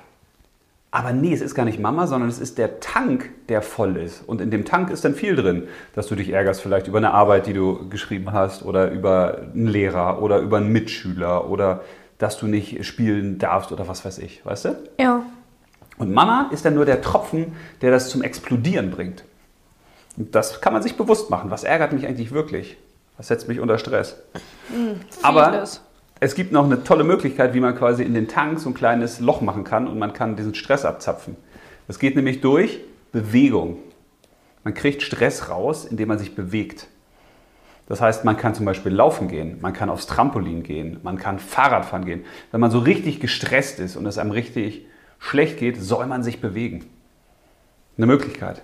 Aber 0.91 1.13
nee, 1.13 1.33
es 1.33 1.41
ist 1.41 1.55
gar 1.55 1.65
nicht 1.65 1.79
Mama, 1.79 2.07
sondern 2.07 2.29
es 2.29 2.39
ist 2.39 2.59
der 2.59 2.81
Tank, 2.81 3.31
der 3.49 3.61
voll 3.61 3.97
ist. 3.97 4.23
Und 4.27 4.41
in 4.41 4.51
dem 4.51 4.65
Tank 4.65 4.91
ist 4.91 5.05
dann 5.05 5.15
viel 5.15 5.37
drin, 5.37 5.69
dass 5.95 6.07
du 6.07 6.15
dich 6.15 6.31
ärgerst 6.31 6.63
vielleicht 6.63 6.87
über 6.87 6.99
eine 6.99 7.13
Arbeit, 7.13 7.47
die 7.47 7.53
du 7.53 7.89
geschrieben 7.89 8.33
hast, 8.33 8.65
oder 8.65 8.91
über 8.91 9.39
einen 9.53 9.67
Lehrer 9.67 10.23
oder 10.23 10.39
über 10.39 10.59
einen 10.59 10.73
Mitschüler 10.73 11.51
oder 11.51 11.83
dass 12.19 12.39
du 12.39 12.47
nicht 12.47 12.85
spielen 12.87 13.39
darfst 13.39 13.73
oder 13.73 13.89
was 13.89 14.05
weiß 14.05 14.19
ich, 14.19 14.45
weißt 14.47 14.65
du? 14.67 14.77
Ja. 14.99 15.23
Und 15.99 16.13
Mama 16.13 16.49
ist 16.53 16.65
dann 16.65 16.75
nur 16.75 16.85
der 16.85 17.03
Tropfen, 17.03 17.53
der 17.83 17.91
das 17.91 18.09
zum 18.09 18.23
Explodieren 18.23 18.91
bringt. 18.91 19.25
Und 20.17 20.35
das 20.35 20.61
kann 20.61 20.73
man 20.73 20.83
sich 20.83 20.97
bewusst 20.97 21.31
machen. 21.31 21.51
Was 21.51 21.65
ärgert 21.65 21.93
mich 21.93 22.07
eigentlich 22.07 22.33
wirklich? 22.33 22.79
Was 23.17 23.29
setzt 23.29 23.49
mich 23.49 23.61
unter 23.61 23.79
Stress? 23.79 24.17
Aber 25.23 25.53
Vieles. 25.53 25.81
Es 26.21 26.35
gibt 26.35 26.53
noch 26.53 26.65
eine 26.65 26.83
tolle 26.83 27.05
Möglichkeit, 27.05 27.53
wie 27.55 27.61
man 27.61 27.77
quasi 27.77 28.03
in 28.03 28.15
den 28.15 28.29
Tank 28.29 28.59
so 28.59 28.71
ein 28.71 28.75
kleines 28.75 29.21
Loch 29.21 29.41
machen 29.43 29.65
kann 29.65 29.87
und 29.87 29.99
man 29.99 30.13
kann 30.13 30.37
diesen 30.37 30.55
Stress 30.55 30.85
abzapfen. 30.85 31.37
Das 31.87 31.99
geht 31.99 32.17
nämlich 32.17 32.41
durch 32.41 32.81
Bewegung. 33.13 33.79
Man 34.65 34.75
kriegt 34.75 35.03
Stress 35.03 35.51
raus, 35.51 35.85
indem 35.85 36.09
man 36.09 36.19
sich 36.19 36.35
bewegt. 36.35 36.89
Das 37.87 38.01
heißt, 38.01 38.25
man 38.25 38.37
kann 38.37 38.55
zum 38.55 38.67
Beispiel 38.67 38.93
laufen 38.93 39.29
gehen, 39.29 39.59
man 39.61 39.73
kann 39.73 39.91
aufs 39.91 40.07
Trampolin 40.07 40.65
gehen, 40.65 40.99
man 41.05 41.19
kann 41.19 41.39
Fahrrad 41.39 41.85
fahren 41.85 42.05
gehen. 42.05 42.25
Wenn 42.51 42.61
man 42.61 42.73
so 42.73 42.81
richtig 42.81 43.21
gestresst 43.21 43.79
ist 43.79 43.95
und 43.95 44.07
es 44.07 44.19
einem 44.19 44.33
richtig 44.33 44.87
schlecht 45.19 45.59
geht, 45.59 45.81
soll 45.81 46.07
man 46.07 46.25
sich 46.25 46.41
bewegen. 46.41 46.87
Eine 47.97 48.07
Möglichkeit. 48.07 48.63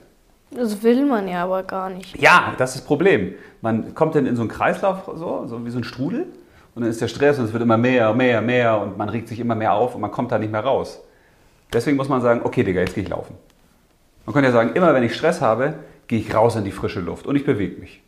Das 0.50 0.82
will 0.82 1.06
man 1.06 1.28
ja 1.28 1.44
aber 1.44 1.62
gar 1.62 1.88
nicht. 1.88 2.20
Ja, 2.20 2.54
das 2.58 2.70
ist 2.70 2.80
das 2.80 2.86
Problem. 2.86 3.34
Man 3.60 3.94
kommt 3.94 4.16
dann 4.16 4.26
in 4.26 4.34
so 4.36 4.42
einen 4.42 4.50
Kreislauf, 4.50 5.04
so, 5.14 5.46
so 5.46 5.64
wie 5.64 5.70
so 5.70 5.78
ein 5.78 5.84
Strudel, 5.84 6.26
und 6.74 6.82
dann 6.82 6.90
ist 6.90 7.00
der 7.00 7.08
Stress 7.08 7.38
und 7.38 7.44
es 7.44 7.52
wird 7.52 7.62
immer 7.62 7.76
mehr, 7.76 8.12
mehr, 8.14 8.40
mehr 8.40 8.80
und 8.80 8.96
man 8.96 9.08
regt 9.08 9.28
sich 9.28 9.40
immer 9.40 9.54
mehr 9.54 9.74
auf 9.74 9.94
und 9.94 10.00
man 10.00 10.10
kommt 10.10 10.32
da 10.32 10.38
nicht 10.38 10.52
mehr 10.52 10.64
raus. 10.64 11.00
Deswegen 11.72 11.96
muss 11.96 12.08
man 12.08 12.20
sagen, 12.20 12.40
okay, 12.44 12.62
Digga, 12.62 12.80
jetzt 12.80 12.94
gehe 12.94 13.02
ich 13.02 13.10
laufen. 13.10 13.36
Man 14.26 14.32
könnte 14.32 14.48
ja 14.48 14.52
sagen, 14.52 14.72
immer 14.74 14.94
wenn 14.94 15.02
ich 15.02 15.14
Stress 15.14 15.40
habe, 15.40 15.74
gehe 16.06 16.18
ich 16.18 16.34
raus 16.34 16.56
in 16.56 16.64
die 16.64 16.72
frische 16.72 17.00
Luft 17.00 17.26
und 17.26 17.36
ich 17.36 17.44
bewege 17.44 17.80
mich. 17.80 18.02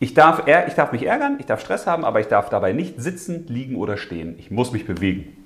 Ich 0.00 0.14
darf, 0.14 0.44
ich 0.46 0.74
darf 0.74 0.92
mich 0.92 1.04
ärgern, 1.04 1.36
ich 1.40 1.46
darf 1.46 1.60
Stress 1.60 1.86
haben, 1.86 2.04
aber 2.04 2.20
ich 2.20 2.28
darf 2.28 2.50
dabei 2.50 2.72
nicht 2.72 3.00
sitzen, 3.00 3.46
liegen 3.48 3.76
oder 3.76 3.96
stehen. 3.96 4.36
Ich 4.38 4.50
muss 4.50 4.70
mich 4.70 4.86
bewegen. 4.86 5.36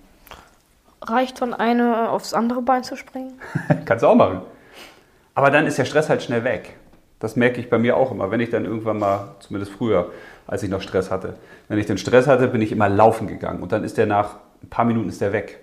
Reicht 1.01 1.39
von 1.39 1.55
einem 1.55 1.93
aufs 1.95 2.35
andere 2.35 2.61
Bein 2.61 2.85
zu 2.85 2.97
springen? 2.97 3.33
Kannst 3.87 4.03
du 4.03 4.09
auch 4.09 4.15
machen. 4.15 4.43
Aber 5.35 5.51
dann 5.51 5.67
ist 5.67 5.79
der 5.79 5.87
Stress 5.87 6.11
halt 6.11 6.23
schnell 6.23 6.45
weg. 6.45 6.77
Das 7.23 7.37
merke 7.37 7.61
ich 7.61 7.71
bei 7.71 7.79
mir 7.79 7.97
auch 7.97 8.11
immer, 8.11 8.33
wenn 8.33 8.41
ich 8.41 8.51
dann 8.51 8.65
irgendwann 8.65 8.99
mal, 8.99 9.37
zumindest 9.39 9.71
früher, 9.71 10.11
als 10.49 10.65
ich 10.65 10.69
noch 10.69 10.81
Stress 10.81 11.09
hatte. 11.09 11.35
Wenn 11.69 11.79
ich 11.79 11.87
den 11.87 11.97
Stress 11.97 12.27
hatte, 12.27 12.49
bin 12.49 12.61
ich 12.61 12.73
immer 12.73 12.89
laufen 12.89 13.29
gegangen 13.29 13.63
und 13.63 13.71
dann 13.71 13.85
ist 13.85 13.97
der 13.97 14.07
nach 14.07 14.39
ein 14.61 14.69
paar 14.69 14.85
Minuten 14.85 15.09
ist 15.09 15.21
der 15.21 15.33
weg. 15.33 15.61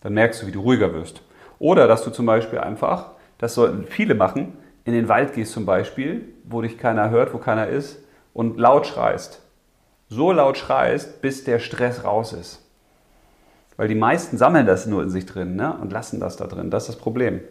Dann 0.00 0.14
merkst 0.14 0.40
du, 0.40 0.46
wie 0.46 0.52
du 0.52 0.62
ruhiger 0.62 0.94
wirst. 0.94 1.20
Oder 1.58 1.86
dass 1.86 2.02
du 2.02 2.10
zum 2.10 2.24
Beispiel 2.24 2.60
einfach, 2.60 3.10
das 3.36 3.54
sollten 3.54 3.84
viele 3.84 4.14
machen, 4.14 4.56
in 4.86 4.94
den 4.94 5.06
Wald 5.06 5.34
gehst 5.34 5.52
zum 5.52 5.66
Beispiel, 5.66 6.32
wo 6.44 6.62
dich 6.62 6.78
keiner 6.78 7.10
hört, 7.10 7.34
wo 7.34 7.38
keiner 7.38 7.66
ist 7.66 8.02
und 8.32 8.56
laut 8.56 8.86
schreist. 8.86 9.42
So 10.08 10.32
laut 10.32 10.56
schreist, 10.56 11.20
bis 11.20 11.44
der 11.44 11.58
Stress 11.58 12.04
raus 12.04 12.32
ist. 12.32 12.62
Weil 13.76 13.88
die 13.88 13.94
meisten 13.94 14.38
sammeln 14.38 14.64
das 14.64 14.86
nur 14.86 15.02
in 15.02 15.10
sich 15.10 15.26
drin 15.26 15.56
ne? 15.56 15.76
und 15.78 15.92
lassen 15.92 16.20
das 16.20 16.38
da 16.38 16.46
drin. 16.46 16.70
Das 16.70 16.84
ist 16.84 16.96
das 16.96 16.96
Problem. 16.96 17.42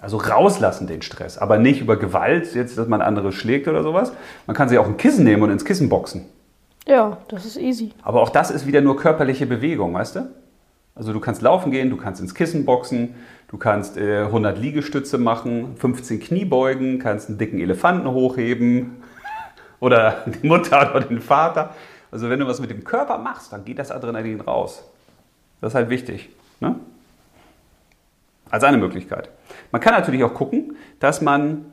Also 0.00 0.18
rauslassen 0.18 0.86
den 0.86 1.02
Stress, 1.02 1.38
aber 1.38 1.58
nicht 1.58 1.80
über 1.80 1.96
Gewalt, 1.96 2.54
jetzt, 2.54 2.76
dass 2.76 2.86
man 2.86 3.00
andere 3.00 3.32
schlägt 3.32 3.66
oder 3.66 3.82
sowas. 3.82 4.12
Man 4.46 4.54
kann 4.54 4.68
sich 4.68 4.78
auch 4.78 4.86
ein 4.86 4.98
Kissen 4.98 5.24
nehmen 5.24 5.42
und 5.42 5.50
ins 5.50 5.64
Kissen 5.64 5.88
boxen. 5.88 6.26
Ja, 6.86 7.18
das 7.28 7.44
ist 7.44 7.56
easy. 7.56 7.92
Aber 8.02 8.22
auch 8.22 8.28
das 8.28 8.50
ist 8.50 8.66
wieder 8.66 8.80
nur 8.80 8.96
körperliche 8.96 9.46
Bewegung, 9.46 9.94
weißt 9.94 10.16
du? 10.16 10.28
Also 10.94 11.12
du 11.12 11.20
kannst 11.20 11.42
laufen 11.42 11.72
gehen, 11.72 11.90
du 11.90 11.96
kannst 11.96 12.20
ins 12.20 12.34
Kissen 12.34 12.64
boxen, 12.64 13.14
du 13.48 13.58
kannst 13.58 13.96
äh, 13.96 14.22
100 14.22 14.58
Liegestütze 14.58 15.18
machen, 15.18 15.76
15 15.76 16.20
Kniebeugen, 16.20 16.98
kannst 16.98 17.28
einen 17.28 17.38
dicken 17.38 17.58
Elefanten 17.58 18.10
hochheben 18.10 19.02
oder 19.80 20.24
die 20.26 20.46
Mutter 20.46 20.94
oder 20.94 21.04
den 21.04 21.20
Vater. 21.20 21.74
Also 22.10 22.30
wenn 22.30 22.38
du 22.38 22.46
was 22.46 22.60
mit 22.60 22.70
dem 22.70 22.84
Körper 22.84 23.18
machst, 23.18 23.52
dann 23.52 23.64
geht 23.64 23.78
das 23.78 23.90
Adrenalin 23.90 24.40
raus. 24.40 24.84
Das 25.60 25.72
ist 25.72 25.74
halt 25.74 25.90
wichtig. 25.90 26.30
Ne? 26.60 26.76
Als 28.50 28.64
eine 28.64 28.78
Möglichkeit. 28.78 29.30
Man 29.72 29.80
kann 29.80 29.94
natürlich 29.94 30.22
auch 30.24 30.34
gucken, 30.34 30.76
dass 31.00 31.20
man 31.20 31.66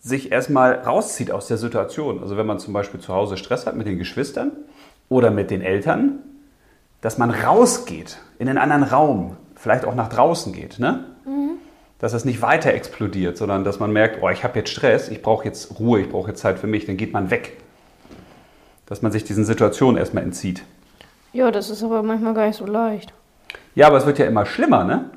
sich 0.00 0.32
erstmal 0.32 0.74
rauszieht 0.74 1.30
aus 1.30 1.46
der 1.46 1.56
Situation. 1.56 2.20
Also 2.20 2.36
wenn 2.36 2.46
man 2.46 2.58
zum 2.58 2.74
Beispiel 2.74 3.00
zu 3.00 3.14
Hause 3.14 3.36
Stress 3.36 3.66
hat 3.66 3.76
mit 3.76 3.86
den 3.86 3.98
Geschwistern 3.98 4.52
oder 5.08 5.30
mit 5.30 5.50
den 5.50 5.62
Eltern, 5.62 6.18
dass 7.00 7.18
man 7.18 7.30
rausgeht 7.30 8.18
in 8.38 8.48
einen 8.48 8.58
anderen 8.58 8.82
Raum, 8.82 9.36
vielleicht 9.54 9.84
auch 9.84 9.94
nach 9.94 10.08
draußen 10.08 10.52
geht, 10.52 10.78
ne? 10.78 11.04
Dass 11.98 12.10
das 12.10 12.24
nicht 12.24 12.42
weiter 12.42 12.74
explodiert, 12.74 13.36
sondern 13.36 13.62
dass 13.62 13.78
man 13.78 13.92
merkt, 13.92 14.20
oh, 14.22 14.28
ich 14.28 14.42
habe 14.42 14.58
jetzt 14.58 14.70
Stress, 14.70 15.08
ich 15.08 15.22
brauche 15.22 15.44
jetzt 15.44 15.78
Ruhe, 15.78 16.00
ich 16.00 16.08
brauche 16.08 16.30
jetzt 16.30 16.40
Zeit 16.40 16.58
für 16.58 16.66
mich, 16.66 16.84
dann 16.84 16.96
geht 16.96 17.12
man 17.12 17.30
weg. 17.30 17.58
Dass 18.86 19.02
man 19.02 19.12
sich 19.12 19.22
diesen 19.22 19.44
Situationen 19.44 19.98
erstmal 19.98 20.24
entzieht. 20.24 20.64
Ja, 21.32 21.52
das 21.52 21.70
ist 21.70 21.84
aber 21.84 22.02
manchmal 22.02 22.34
gar 22.34 22.48
nicht 22.48 22.56
so 22.56 22.66
leicht. 22.66 23.12
Ja, 23.76 23.86
aber 23.86 23.98
es 23.98 24.06
wird 24.06 24.18
ja 24.18 24.26
immer 24.26 24.44
schlimmer, 24.46 24.82
ne? 24.82 25.10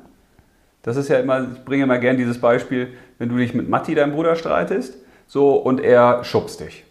Das 0.86 0.96
ist 0.96 1.08
ja 1.08 1.18
immer, 1.18 1.48
ich 1.52 1.64
bringe 1.64 1.82
immer 1.82 1.98
gern 1.98 2.16
dieses 2.16 2.40
Beispiel, 2.40 2.88
wenn 3.18 3.28
du 3.28 3.36
dich 3.36 3.54
mit 3.54 3.68
Matti, 3.68 3.96
deinem 3.96 4.12
Bruder, 4.12 4.36
streitest, 4.36 4.96
so 5.26 5.56
und 5.56 5.80
er 5.80 6.22
schubst 6.22 6.60
dich. 6.60 6.84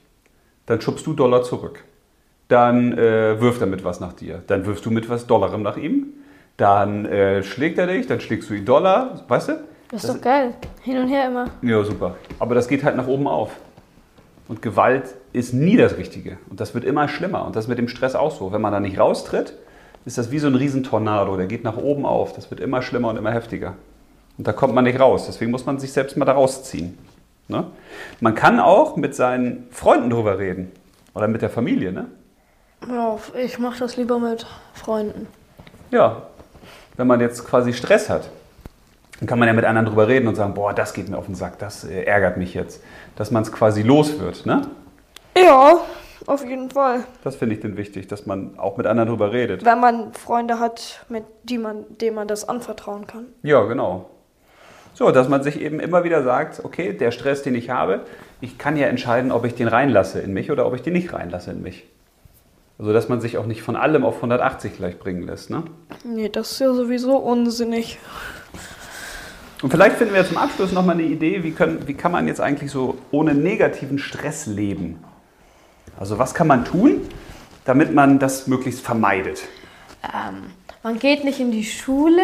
Dann 0.66 0.82
schubst 0.82 1.08
du 1.08 1.14
Dollar 1.14 1.44
zurück. 1.44 1.86
Dann 2.50 2.98
äh, 2.98 3.40
wirft 3.40 3.62
er 3.62 3.68
mit 3.68 3.86
was 3.86 4.02
nach 4.02 4.12
dir. 4.12 4.44
Dann 4.48 4.66
wirfst 4.66 4.86
du 4.86 4.92
mit 4.92 5.08
was 5.08 5.28
Dollarem 5.28 5.64
nach 5.64 5.78
ihm. 5.78 6.08
Dann 6.58 7.06
äh, 7.06 7.42
schlägt 7.42 7.78
er 7.78 7.88
dich, 7.88 8.06
dann 8.06 8.20
schlägst 8.20 8.50
du 8.50 8.54
ihn 8.54 8.66
Dollar, 8.66 9.24
weißt 9.30 9.50
du? 9.50 9.64
Das 9.90 10.04
ist 10.04 10.14
doch 10.14 10.22
geil. 10.22 10.54
Hin 10.82 10.98
und 10.98 11.08
her 11.08 11.28
immer. 11.28 11.46
Ja, 11.62 11.82
super. 11.86 12.16
Aber 12.38 12.54
das 12.54 12.68
geht 12.68 12.84
halt 12.84 12.98
nach 12.98 13.08
oben 13.08 13.30
auf. 13.30 13.56
Und 14.50 14.62
Gewalt 14.62 15.16
ist 15.32 15.54
nie 15.54 15.78
das 15.78 15.98
Richtige. 15.98 16.38
Und 16.50 16.60
das 16.60 16.74
wird 16.74 16.84
immer 16.84 17.08
schlimmer. 17.08 17.46
Und 17.46 17.56
das 17.56 17.70
mit 17.70 17.78
dem 17.78 17.88
Stress 17.88 18.14
auch 18.14 18.36
so. 18.36 18.52
Wenn 18.52 18.62
man 18.62 18.74
da 18.74 18.82
nicht 18.82 19.00
raustritt, 19.00 19.54
ist 20.06 20.18
das 20.18 20.32
wie 20.32 20.40
so 20.40 20.48
ein 20.48 20.56
Riesentornado. 20.56 21.36
Der 21.36 21.48
geht 21.48 21.64
nach 21.64 21.78
oben 21.78 22.06
auf. 22.06 22.34
Das 22.34 22.50
wird 22.52 22.60
immer 22.60 22.82
schlimmer 22.82 23.10
und 23.10 23.18
immer 23.18 23.32
heftiger. 23.32 23.74
Und 24.38 24.48
da 24.48 24.54
kommt 24.54 24.74
man 24.74 24.84
nicht 24.84 25.00
raus. 25.00 25.26
Deswegen 25.28 25.52
muss 25.52 25.66
man 25.66 25.80
sich 25.80 25.92
selbst 25.92 26.16
mal 26.18 26.26
da 26.26 26.34
rausziehen. 26.34 26.98
Ne? 27.48 27.66
Man 28.20 28.36
kann 28.36 28.60
auch 28.60 28.96
mit 28.96 29.16
seinen 29.16 29.68
Freunden 29.72 30.10
drüber 30.10 30.38
reden. 30.38 30.72
Oder 31.14 31.28
mit 31.28 31.42
der 31.42 31.50
Familie. 31.50 31.92
Ne? 31.92 32.08
Ja, 32.88 33.18
ich 33.42 33.58
mache 33.58 33.80
das 33.80 33.98
lieber 33.98 34.20
mit 34.20 34.46
Freunden. 34.74 35.28
Ja, 35.92 36.24
wenn 36.98 37.08
man 37.08 37.20
jetzt 37.22 37.46
quasi 37.46 37.74
Stress 37.74 38.10
hat, 38.10 38.30
dann 39.20 39.28
kann 39.28 39.40
man 39.40 39.48
ja 39.48 39.54
mit 39.54 39.66
anderen 39.66 39.88
drüber 39.88 40.08
reden 40.08 40.28
und 40.28 40.36
sagen, 40.36 40.54
boah, 40.54 40.74
das 40.74 40.94
geht 40.94 41.08
mir 41.10 41.18
auf 41.18 41.26
den 41.26 41.36
Sack, 41.36 41.58
das 41.60 41.86
äh, 41.86 42.04
ärgert 42.04 42.38
mich 42.38 42.54
jetzt. 42.54 42.84
Dass 43.16 43.32
man 43.32 43.44
es 43.44 43.52
quasi 43.52 43.82
los 43.82 44.20
wird, 44.20 44.46
ne? 44.46 44.68
Ja, 45.38 45.80
auf 46.28 46.44
jeden 46.44 46.72
Fall. 46.72 47.04
Das 47.24 47.36
finde 47.36 47.56
ich 47.56 47.62
denn 47.62 47.78
wichtig, 47.78 48.08
dass 48.08 48.26
man 48.26 48.58
auch 48.58 48.78
mit 48.78 48.88
anderen 48.88 49.10
drüber 49.10 49.32
redet. 49.32 49.64
Wenn 49.66 49.80
man 49.80 50.14
Freunde 50.14 50.60
hat, 50.60 51.06
mit 51.10 51.24
die 51.44 51.58
man, 51.58 51.86
denen 52.02 52.16
man 52.16 52.28
das 52.28 52.48
anvertrauen 52.48 53.08
kann. 53.08 53.28
Ja, 53.44 53.64
genau. 53.64 54.10
So, 54.94 55.12
dass 55.12 55.28
man 55.28 55.44
sich 55.44 55.60
eben 55.60 55.80
immer 55.80 56.04
wieder 56.04 56.24
sagt, 56.24 56.64
okay, 56.64 56.94
der 56.94 57.12
Stress, 57.12 57.44
den 57.44 57.54
ich 57.54 57.70
habe, 57.70 58.06
ich 58.40 58.58
kann 58.58 58.78
ja 58.78 58.88
entscheiden, 58.88 59.32
ob 59.32 59.44
ich 59.46 59.54
den 59.54 59.68
reinlasse 59.68 60.22
in 60.22 60.34
mich 60.34 60.52
oder 60.52 60.66
ob 60.66 60.74
ich 60.74 60.82
den 60.82 60.94
nicht 60.94 61.14
reinlasse 61.14 61.52
in 61.52 61.62
mich. 61.62 61.86
Also, 62.80 62.92
dass 62.92 63.08
man 63.08 63.22
sich 63.22 63.38
auch 63.38 63.46
nicht 63.46 63.62
von 63.62 63.76
allem 63.76 64.04
auf 64.04 64.16
180 64.16 64.76
gleich 64.78 64.98
bringen 64.98 65.24
lässt, 65.24 65.50
ne? 65.50 65.64
Nee, 66.04 66.30
das 66.30 66.52
ist 66.52 66.60
ja 66.60 66.74
sowieso 66.74 67.18
unsinnig. 67.18 68.00
Und 69.62 69.72
vielleicht 69.72 69.98
finden 69.98 70.14
wir 70.14 70.26
zum 70.26 70.38
Abschluss 70.38 70.72
nochmal 70.72 70.96
eine 70.96 71.08
Idee, 71.08 71.44
wie, 71.44 71.52
können, 71.52 71.88
wie 71.88 71.94
kann 71.94 72.12
man 72.12 72.28
jetzt 72.28 72.42
eigentlich 72.42 72.72
so 72.72 72.98
ohne 73.12 73.34
negativen 73.34 73.98
Stress 73.98 74.46
leben? 74.46 75.00
Also 76.00 76.20
was 76.20 76.34
kann 76.34 76.48
man 76.48 76.66
tun, 76.66 77.08
damit 77.66 77.94
man 77.94 78.20
das 78.20 78.48
möglichst 78.48 78.82
vermeidet? 78.82 79.44
Ähm, 80.04 80.52
man 80.84 81.00
geht 81.00 81.24
nicht 81.24 81.40
in 81.40 81.52
die 81.52 81.64
Schule, 81.64 82.22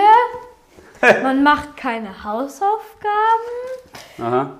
man 1.23 1.43
macht 1.43 1.77
keine 1.77 2.23
Hausaufgaben. 2.23 3.09
Aha. 4.19 4.51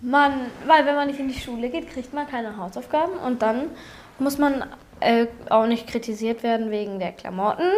Man, 0.00 0.32
weil 0.66 0.86
wenn 0.86 0.94
man 0.94 1.06
nicht 1.08 1.20
in 1.20 1.28
die 1.28 1.38
Schule 1.38 1.70
geht, 1.70 1.90
kriegt 1.90 2.12
man 2.12 2.26
keine 2.26 2.56
Hausaufgaben 2.56 3.16
und 3.16 3.42
dann 3.42 3.70
muss 4.18 4.38
man 4.38 4.64
äh, 5.00 5.26
auch 5.50 5.66
nicht 5.66 5.86
kritisiert 5.86 6.42
werden 6.42 6.70
wegen 6.70 6.98
der 6.98 7.12
Klamotten. 7.12 7.70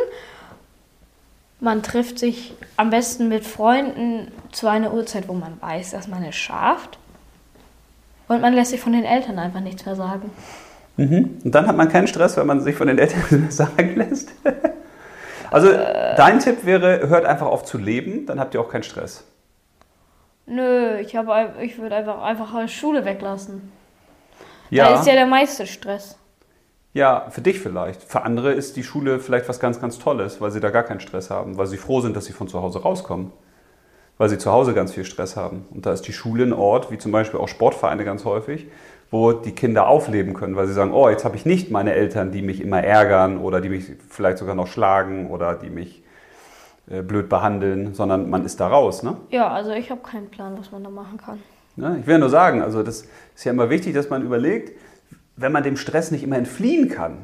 Man 1.60 1.82
trifft 1.82 2.18
sich 2.18 2.54
am 2.76 2.90
besten 2.90 3.28
mit 3.28 3.44
Freunden 3.44 4.30
zu 4.52 4.68
einer 4.68 4.92
Uhrzeit, 4.92 5.26
wo 5.28 5.32
man 5.32 5.60
weiß, 5.60 5.92
dass 5.92 6.06
man 6.06 6.22
es 6.24 6.36
schafft. 6.36 6.98
Und 8.28 8.42
man 8.42 8.52
lässt 8.52 8.72
sich 8.72 8.80
von 8.80 8.92
den 8.92 9.04
Eltern 9.04 9.38
einfach 9.38 9.60
nichts 9.60 9.86
mehr 9.86 9.96
sagen. 9.96 10.30
Mhm. 10.96 11.38
Und 11.44 11.54
dann 11.54 11.66
hat 11.66 11.76
man 11.76 11.88
keinen 11.88 12.06
Stress, 12.06 12.36
wenn 12.36 12.46
man 12.46 12.60
sich 12.60 12.76
von 12.76 12.86
den 12.86 12.98
Eltern 12.98 13.46
sagen 13.50 13.96
lässt. 13.96 14.32
also 15.50 15.68
dein 15.72 16.38
Tipp 16.38 16.64
wäre, 16.64 17.08
hört 17.08 17.24
einfach 17.24 17.46
auf 17.46 17.64
zu 17.64 17.78
leben, 17.78 18.26
dann 18.26 18.40
habt 18.40 18.54
ihr 18.54 18.60
auch 18.60 18.68
keinen 18.68 18.82
Stress. 18.82 19.24
Nö, 20.46 20.98
ich, 21.00 21.16
habe, 21.16 21.54
ich 21.60 21.78
würde 21.78 21.96
einfach, 21.96 22.22
einfach 22.22 22.68
Schule 22.68 23.04
weglassen. 23.04 23.72
Ja. 24.70 24.90
Da 24.90 25.00
ist 25.00 25.06
ja 25.06 25.14
der 25.14 25.26
meiste 25.26 25.66
Stress. 25.66 26.16
Ja, 26.92 27.26
für 27.28 27.42
dich 27.42 27.60
vielleicht. 27.60 28.02
Für 28.02 28.22
andere 28.22 28.52
ist 28.52 28.76
die 28.76 28.82
Schule 28.82 29.18
vielleicht 29.18 29.48
was 29.48 29.60
ganz, 29.60 29.80
ganz 29.80 29.98
Tolles, 29.98 30.40
weil 30.40 30.50
sie 30.50 30.60
da 30.60 30.70
gar 30.70 30.82
keinen 30.82 31.00
Stress 31.00 31.30
haben, 31.30 31.58
weil 31.58 31.66
sie 31.66 31.76
froh 31.76 32.00
sind, 32.00 32.16
dass 32.16 32.24
sie 32.24 32.32
von 32.32 32.48
zu 32.48 32.62
Hause 32.62 32.80
rauskommen. 32.80 33.32
Weil 34.18 34.30
sie 34.30 34.38
zu 34.38 34.50
Hause 34.50 34.72
ganz 34.72 34.94
viel 34.94 35.04
Stress 35.04 35.36
haben. 35.36 35.66
Und 35.72 35.84
da 35.84 35.92
ist 35.92 36.02
die 36.02 36.14
Schule 36.14 36.44
ein 36.44 36.54
Ort, 36.54 36.90
wie 36.90 36.96
zum 36.96 37.12
Beispiel 37.12 37.38
auch 37.38 37.48
Sportvereine 37.48 38.04
ganz 38.04 38.24
häufig, 38.24 38.68
wo 39.10 39.32
die 39.32 39.52
Kinder 39.52 39.86
aufleben 39.88 40.34
können, 40.34 40.56
weil 40.56 40.66
sie 40.66 40.72
sagen, 40.72 40.92
oh, 40.92 41.08
jetzt 41.08 41.24
habe 41.24 41.36
ich 41.36 41.46
nicht 41.46 41.70
meine 41.70 41.92
Eltern, 41.92 42.32
die 42.32 42.42
mich 42.42 42.60
immer 42.60 42.82
ärgern 42.82 43.38
oder 43.38 43.60
die 43.60 43.68
mich 43.68 43.92
vielleicht 44.08 44.38
sogar 44.38 44.54
noch 44.54 44.66
schlagen 44.66 45.30
oder 45.30 45.54
die 45.54 45.70
mich 45.70 46.02
äh, 46.90 47.02
blöd 47.02 47.28
behandeln, 47.28 47.94
sondern 47.94 48.30
man 48.30 48.44
ist 48.44 48.60
da 48.60 48.68
raus. 48.68 49.02
Ne? 49.02 49.16
Ja, 49.30 49.48
also 49.48 49.70
ich 49.72 49.90
habe 49.90 50.00
keinen 50.02 50.28
Plan, 50.28 50.56
was 50.58 50.72
man 50.72 50.82
da 50.82 50.90
machen 50.90 51.18
kann. 51.18 51.40
Ne? 51.76 51.98
Ich 52.00 52.06
will 52.06 52.18
nur 52.18 52.30
sagen, 52.30 52.62
also 52.62 52.82
das 52.82 53.06
ist 53.34 53.44
ja 53.44 53.52
immer 53.52 53.70
wichtig, 53.70 53.94
dass 53.94 54.10
man 54.10 54.22
überlegt, 54.22 54.72
wenn 55.36 55.52
man 55.52 55.62
dem 55.62 55.76
Stress 55.76 56.10
nicht 56.10 56.24
immer 56.24 56.36
entfliehen 56.36 56.88
kann. 56.88 57.18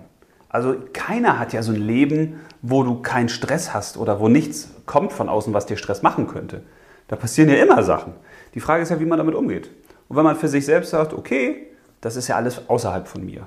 Also 0.49 0.77
keiner 0.93 1.39
hat 1.39 1.53
ja 1.55 1.63
so 1.63 1.73
ein 1.73 1.81
Leben, 1.81 2.41
wo 2.61 2.83
du 2.83 3.01
keinen 3.01 3.31
Stress 3.31 3.73
hast 3.73 3.97
oder 3.97 4.21
wo 4.21 4.29
nichts 4.29 4.69
kommt 4.85 5.13
von 5.13 5.29
außen, 5.29 5.55
was 5.55 5.67
dir 5.67 5.79
Stress 5.79 6.03
machen 6.03 6.27
könnte. 6.27 6.63
Da 7.09 7.17
passieren 7.17 7.49
ja 7.49 7.57
immer 7.57 7.83
Sachen. 7.83 8.13
Die 8.55 8.61
Frage 8.61 8.83
ist 8.83 8.91
ja, 8.91 9.01
wie 9.01 9.07
man 9.07 9.19
damit 9.19 9.35
umgeht. 9.35 9.71
Und 10.09 10.17
wenn 10.17 10.25
man 10.25 10.37
für 10.37 10.49
sich 10.49 10.67
selbst 10.67 10.91
sagt, 10.91 11.15
okay, 11.15 11.69
das 12.03 12.17
ist 12.17 12.29
ja 12.29 12.37
alles 12.37 12.69
außerhalb 12.69 13.09
von 13.09 13.25
mir. 13.25 13.47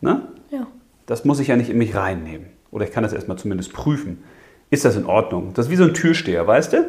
Ne? 0.00 0.22
Ja. 0.50 0.66
Das 1.04 1.26
muss 1.26 1.38
ich 1.38 1.48
ja 1.48 1.56
nicht 1.56 1.68
in 1.68 1.76
mich 1.76 1.94
reinnehmen. 1.94 2.46
Oder 2.70 2.86
ich 2.86 2.92
kann 2.92 3.02
das 3.02 3.12
erstmal 3.12 3.36
zumindest 3.36 3.74
prüfen. 3.74 4.24
Ist 4.70 4.86
das 4.86 4.96
in 4.96 5.04
Ordnung? 5.04 5.52
Das 5.52 5.66
ist 5.66 5.70
wie 5.70 5.76
so 5.76 5.84
ein 5.84 5.92
Türsteher, 5.92 6.46
weißt 6.46 6.72
du? 6.72 6.86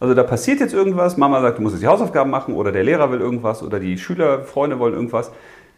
Also 0.00 0.14
da 0.14 0.24
passiert 0.24 0.58
jetzt 0.58 0.74
irgendwas, 0.74 1.16
Mama 1.16 1.40
sagt, 1.40 1.58
du 1.58 1.62
musst 1.62 1.74
jetzt 1.74 1.82
die 1.82 1.88
Hausaufgaben 1.88 2.30
machen 2.30 2.54
oder 2.54 2.72
der 2.72 2.82
Lehrer 2.82 3.12
will 3.12 3.20
irgendwas 3.20 3.62
oder 3.62 3.78
die 3.78 3.96
Schüler, 3.96 4.42
Freunde 4.42 4.78
wollen 4.80 4.92
irgendwas 4.92 5.30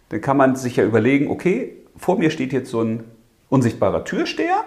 dann 0.09 0.21
kann 0.21 0.37
man 0.37 0.57
sich 0.57 0.77
ja 0.77 0.85
überlegen, 0.85 1.31
okay, 1.31 1.77
vor 1.97 2.19
mir 2.19 2.31
steht 2.31 2.53
jetzt 2.53 2.71
so 2.71 2.83
ein 2.83 3.05
unsichtbarer 3.49 4.05
Türsteher 4.05 4.65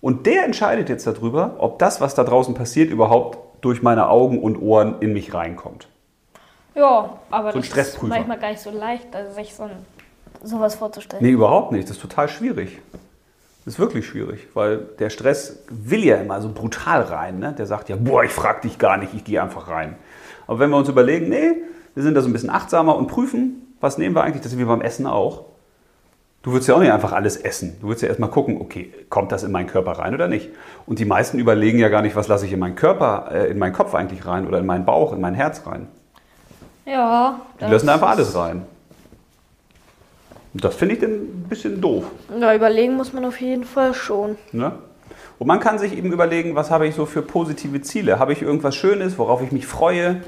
und 0.00 0.26
der 0.26 0.44
entscheidet 0.44 0.88
jetzt 0.88 1.06
darüber, 1.06 1.56
ob 1.58 1.78
das, 1.78 2.00
was 2.00 2.14
da 2.14 2.24
draußen 2.24 2.54
passiert, 2.54 2.90
überhaupt 2.90 3.38
durch 3.62 3.82
meine 3.82 4.08
Augen 4.08 4.40
und 4.40 4.60
Ohren 4.60 4.96
in 5.00 5.12
mich 5.12 5.34
reinkommt. 5.34 5.88
Ja, 6.74 7.18
aber 7.30 7.52
so 7.52 7.58
ein 7.58 7.64
das 7.74 7.88
ist 7.88 8.02
manchmal 8.02 8.38
gar 8.38 8.50
nicht 8.50 8.60
so 8.60 8.70
leicht, 8.70 9.14
also 9.14 9.32
sich 9.32 9.54
so 9.54 9.64
ein, 9.64 9.76
sowas 10.42 10.74
vorzustellen. 10.74 11.22
Nee, 11.22 11.30
überhaupt 11.30 11.72
nicht. 11.72 11.84
Das 11.88 11.96
ist 11.96 12.02
total 12.02 12.28
schwierig. 12.28 12.80
Das 13.64 13.74
ist 13.74 13.80
wirklich 13.80 14.06
schwierig, 14.06 14.48
weil 14.52 14.78
der 14.98 15.08
Stress 15.08 15.64
will 15.70 16.04
ja 16.04 16.16
immer 16.16 16.40
so 16.42 16.52
brutal 16.52 17.02
rein. 17.02 17.38
Ne? 17.38 17.54
Der 17.56 17.66
sagt 17.66 17.88
ja, 17.88 17.96
boah, 17.96 18.22
ich 18.22 18.32
frag 18.32 18.62
dich 18.62 18.78
gar 18.78 18.98
nicht, 18.98 19.14
ich 19.14 19.24
gehe 19.24 19.42
einfach 19.42 19.68
rein. 19.68 19.96
Aber 20.46 20.58
wenn 20.58 20.68
wir 20.70 20.76
uns 20.76 20.88
überlegen, 20.88 21.30
nee, 21.30 21.62
wir 21.94 22.02
sind 22.02 22.14
da 22.14 22.20
so 22.20 22.28
ein 22.28 22.32
bisschen 22.32 22.50
achtsamer 22.50 22.96
und 22.96 23.06
prüfen, 23.06 23.74
was 23.80 23.96
nehmen 23.96 24.14
wir 24.14 24.22
eigentlich? 24.22 24.42
Das 24.42 24.50
sind 24.50 24.58
wir 24.58 24.66
beim 24.66 24.82
Essen 24.82 25.06
auch. 25.06 25.46
Du 26.42 26.52
würdest 26.52 26.68
ja 26.68 26.74
auch 26.74 26.80
nicht 26.80 26.92
einfach 26.92 27.12
alles 27.12 27.38
essen. 27.38 27.78
Du 27.80 27.86
würdest 27.86 28.02
ja 28.02 28.08
erstmal 28.08 28.28
gucken, 28.28 28.60
okay, 28.60 28.92
kommt 29.08 29.32
das 29.32 29.44
in 29.44 29.50
meinen 29.50 29.66
Körper 29.66 29.92
rein 29.92 30.12
oder 30.12 30.28
nicht? 30.28 30.50
Und 30.84 30.98
die 30.98 31.06
meisten 31.06 31.38
überlegen 31.38 31.78
ja 31.78 31.88
gar 31.88 32.02
nicht, 32.02 32.16
was 32.16 32.28
lasse 32.28 32.44
ich 32.44 32.52
in 32.52 32.58
meinen 32.58 32.74
Körper, 32.74 33.30
äh, 33.32 33.50
in 33.50 33.58
meinen 33.58 33.72
Kopf 33.72 33.94
eigentlich 33.94 34.26
rein 34.26 34.46
oder 34.46 34.58
in 34.58 34.66
meinen 34.66 34.84
Bauch, 34.84 35.14
in 35.14 35.22
mein 35.22 35.32
Herz 35.32 35.66
rein. 35.66 35.88
Ja. 36.86 37.40
Die 37.60 37.64
lassen 37.64 37.88
einfach 37.88 38.10
alles 38.10 38.34
rein. 38.34 38.66
Und 40.52 40.64
das 40.64 40.74
finde 40.74 40.94
ich 40.94 41.00
dann 41.00 41.10
ein 41.10 41.46
bisschen 41.48 41.80
doof. 41.80 42.04
Ja, 42.38 42.54
überlegen 42.54 42.94
muss 42.94 43.12
man 43.12 43.24
auf 43.24 43.40
jeden 43.40 43.64
Fall 43.64 43.94
schon. 43.94 44.36
Ne? 44.52 44.72
Und 45.38 45.46
man 45.46 45.58
kann 45.60 45.78
sich 45.78 45.96
eben 45.96 46.12
überlegen, 46.12 46.54
was 46.54 46.70
habe 46.70 46.86
ich 46.86 46.94
so 46.94 47.06
für 47.06 47.22
positive 47.22 47.82
Ziele? 47.82 48.18
Habe 48.18 48.32
ich 48.32 48.42
irgendwas 48.42 48.76
Schönes, 48.76 49.18
worauf 49.18 49.42
ich 49.42 49.50
mich 49.50 49.66
freue? 49.66 50.20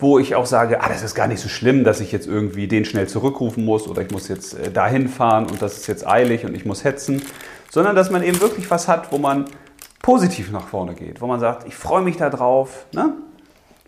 wo 0.00 0.18
ich 0.18 0.34
auch 0.34 0.46
sage, 0.46 0.82
ah, 0.82 0.88
das 0.88 1.02
ist 1.02 1.14
gar 1.14 1.28
nicht 1.28 1.40
so 1.40 1.48
schlimm, 1.48 1.84
dass 1.84 2.00
ich 2.00 2.10
jetzt 2.10 2.26
irgendwie 2.26 2.66
den 2.66 2.84
schnell 2.84 3.06
zurückrufen 3.06 3.64
muss 3.64 3.86
oder 3.86 4.02
ich 4.02 4.10
muss 4.10 4.28
jetzt 4.28 4.58
äh, 4.58 4.70
dahin 4.70 5.08
fahren 5.08 5.46
und 5.46 5.60
das 5.60 5.76
ist 5.76 5.86
jetzt 5.86 6.06
eilig 6.06 6.44
und 6.44 6.54
ich 6.54 6.64
muss 6.64 6.84
hetzen, 6.84 7.22
sondern 7.70 7.94
dass 7.94 8.10
man 8.10 8.22
eben 8.22 8.40
wirklich 8.40 8.70
was 8.70 8.88
hat, 8.88 9.12
wo 9.12 9.18
man 9.18 9.44
positiv 10.00 10.50
nach 10.50 10.66
vorne 10.66 10.94
geht, 10.94 11.20
wo 11.20 11.26
man 11.26 11.38
sagt, 11.38 11.68
ich 11.68 11.74
freue 11.74 12.02
mich 12.02 12.16
da 12.16 12.30
drauf, 12.30 12.86
ne? 12.92 13.12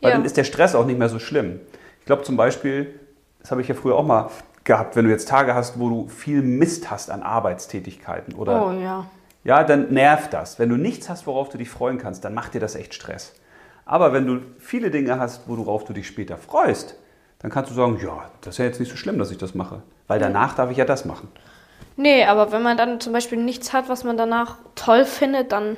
weil 0.01 0.11
ja. 0.11 0.17
dann 0.17 0.27
ist 0.27 0.37
der 0.37 0.45
Stress 0.45 0.75
auch 0.75 0.85
nicht 0.85 0.99
mehr 0.99 1.09
so 1.09 1.19
schlimm. 1.19 1.61
Ich 2.03 2.07
glaube 2.07 2.25
zum 2.25 2.37
Beispiel, 2.37 2.99
das 3.41 3.53
habe 3.53 3.61
ich 3.61 3.69
ja 3.69 3.77
früher 3.77 3.95
auch 3.95 4.05
mal 4.05 4.29
gehabt, 4.65 4.97
wenn 4.97 5.05
du 5.05 5.11
jetzt 5.13 5.29
Tage 5.29 5.55
hast, 5.55 5.79
wo 5.79 5.89
du 5.89 6.09
viel 6.09 6.43
Mist 6.43 6.91
hast 6.91 7.13
an 7.13 7.23
Arbeitstätigkeiten 7.23 8.35
oder 8.35 8.67
oh, 8.67 8.73
ja. 8.73 9.07
ja, 9.45 9.63
dann 9.63 9.93
nervt 9.93 10.33
das. 10.33 10.59
Wenn 10.59 10.69
du 10.69 10.77
nichts 10.77 11.09
hast, 11.09 11.29
worauf 11.29 11.49
du 11.49 11.59
dich 11.59 11.71
freuen 11.71 11.99
kannst, 11.99 12.25
dann 12.25 12.35
macht 12.35 12.55
dir 12.55 12.61
das 12.61 12.75
echt 12.75 12.93
Stress. 12.93 13.35
Aber 13.85 14.13
wenn 14.13 14.27
du 14.27 14.41
viele 14.59 14.91
Dinge 14.91 15.21
hast, 15.21 15.49
worauf 15.49 15.85
du 15.85 15.93
dich 15.93 16.09
später 16.09 16.37
freust, 16.37 16.97
dann 17.39 17.53
kannst 17.53 17.71
du 17.71 17.75
sagen, 17.75 18.01
ja, 18.03 18.31
das 18.41 18.55
ist 18.55 18.59
ja 18.59 18.65
jetzt 18.65 18.81
nicht 18.81 18.91
so 18.91 18.97
schlimm, 18.97 19.19
dass 19.19 19.31
ich 19.31 19.39
das 19.39 19.55
mache. 19.55 19.83
Weil 20.09 20.19
danach 20.19 20.57
darf 20.57 20.73
ich 20.73 20.79
ja 20.79 20.85
das 20.85 21.05
machen. 21.05 21.29
Nee, 21.97 22.25
aber 22.25 22.51
wenn 22.51 22.63
man 22.63 22.77
dann 22.77 22.99
zum 22.99 23.13
Beispiel 23.13 23.39
nichts 23.39 23.73
hat, 23.73 23.89
was 23.89 24.03
man 24.03 24.17
danach 24.17 24.57
toll 24.75 25.05
findet, 25.05 25.53
dann 25.53 25.77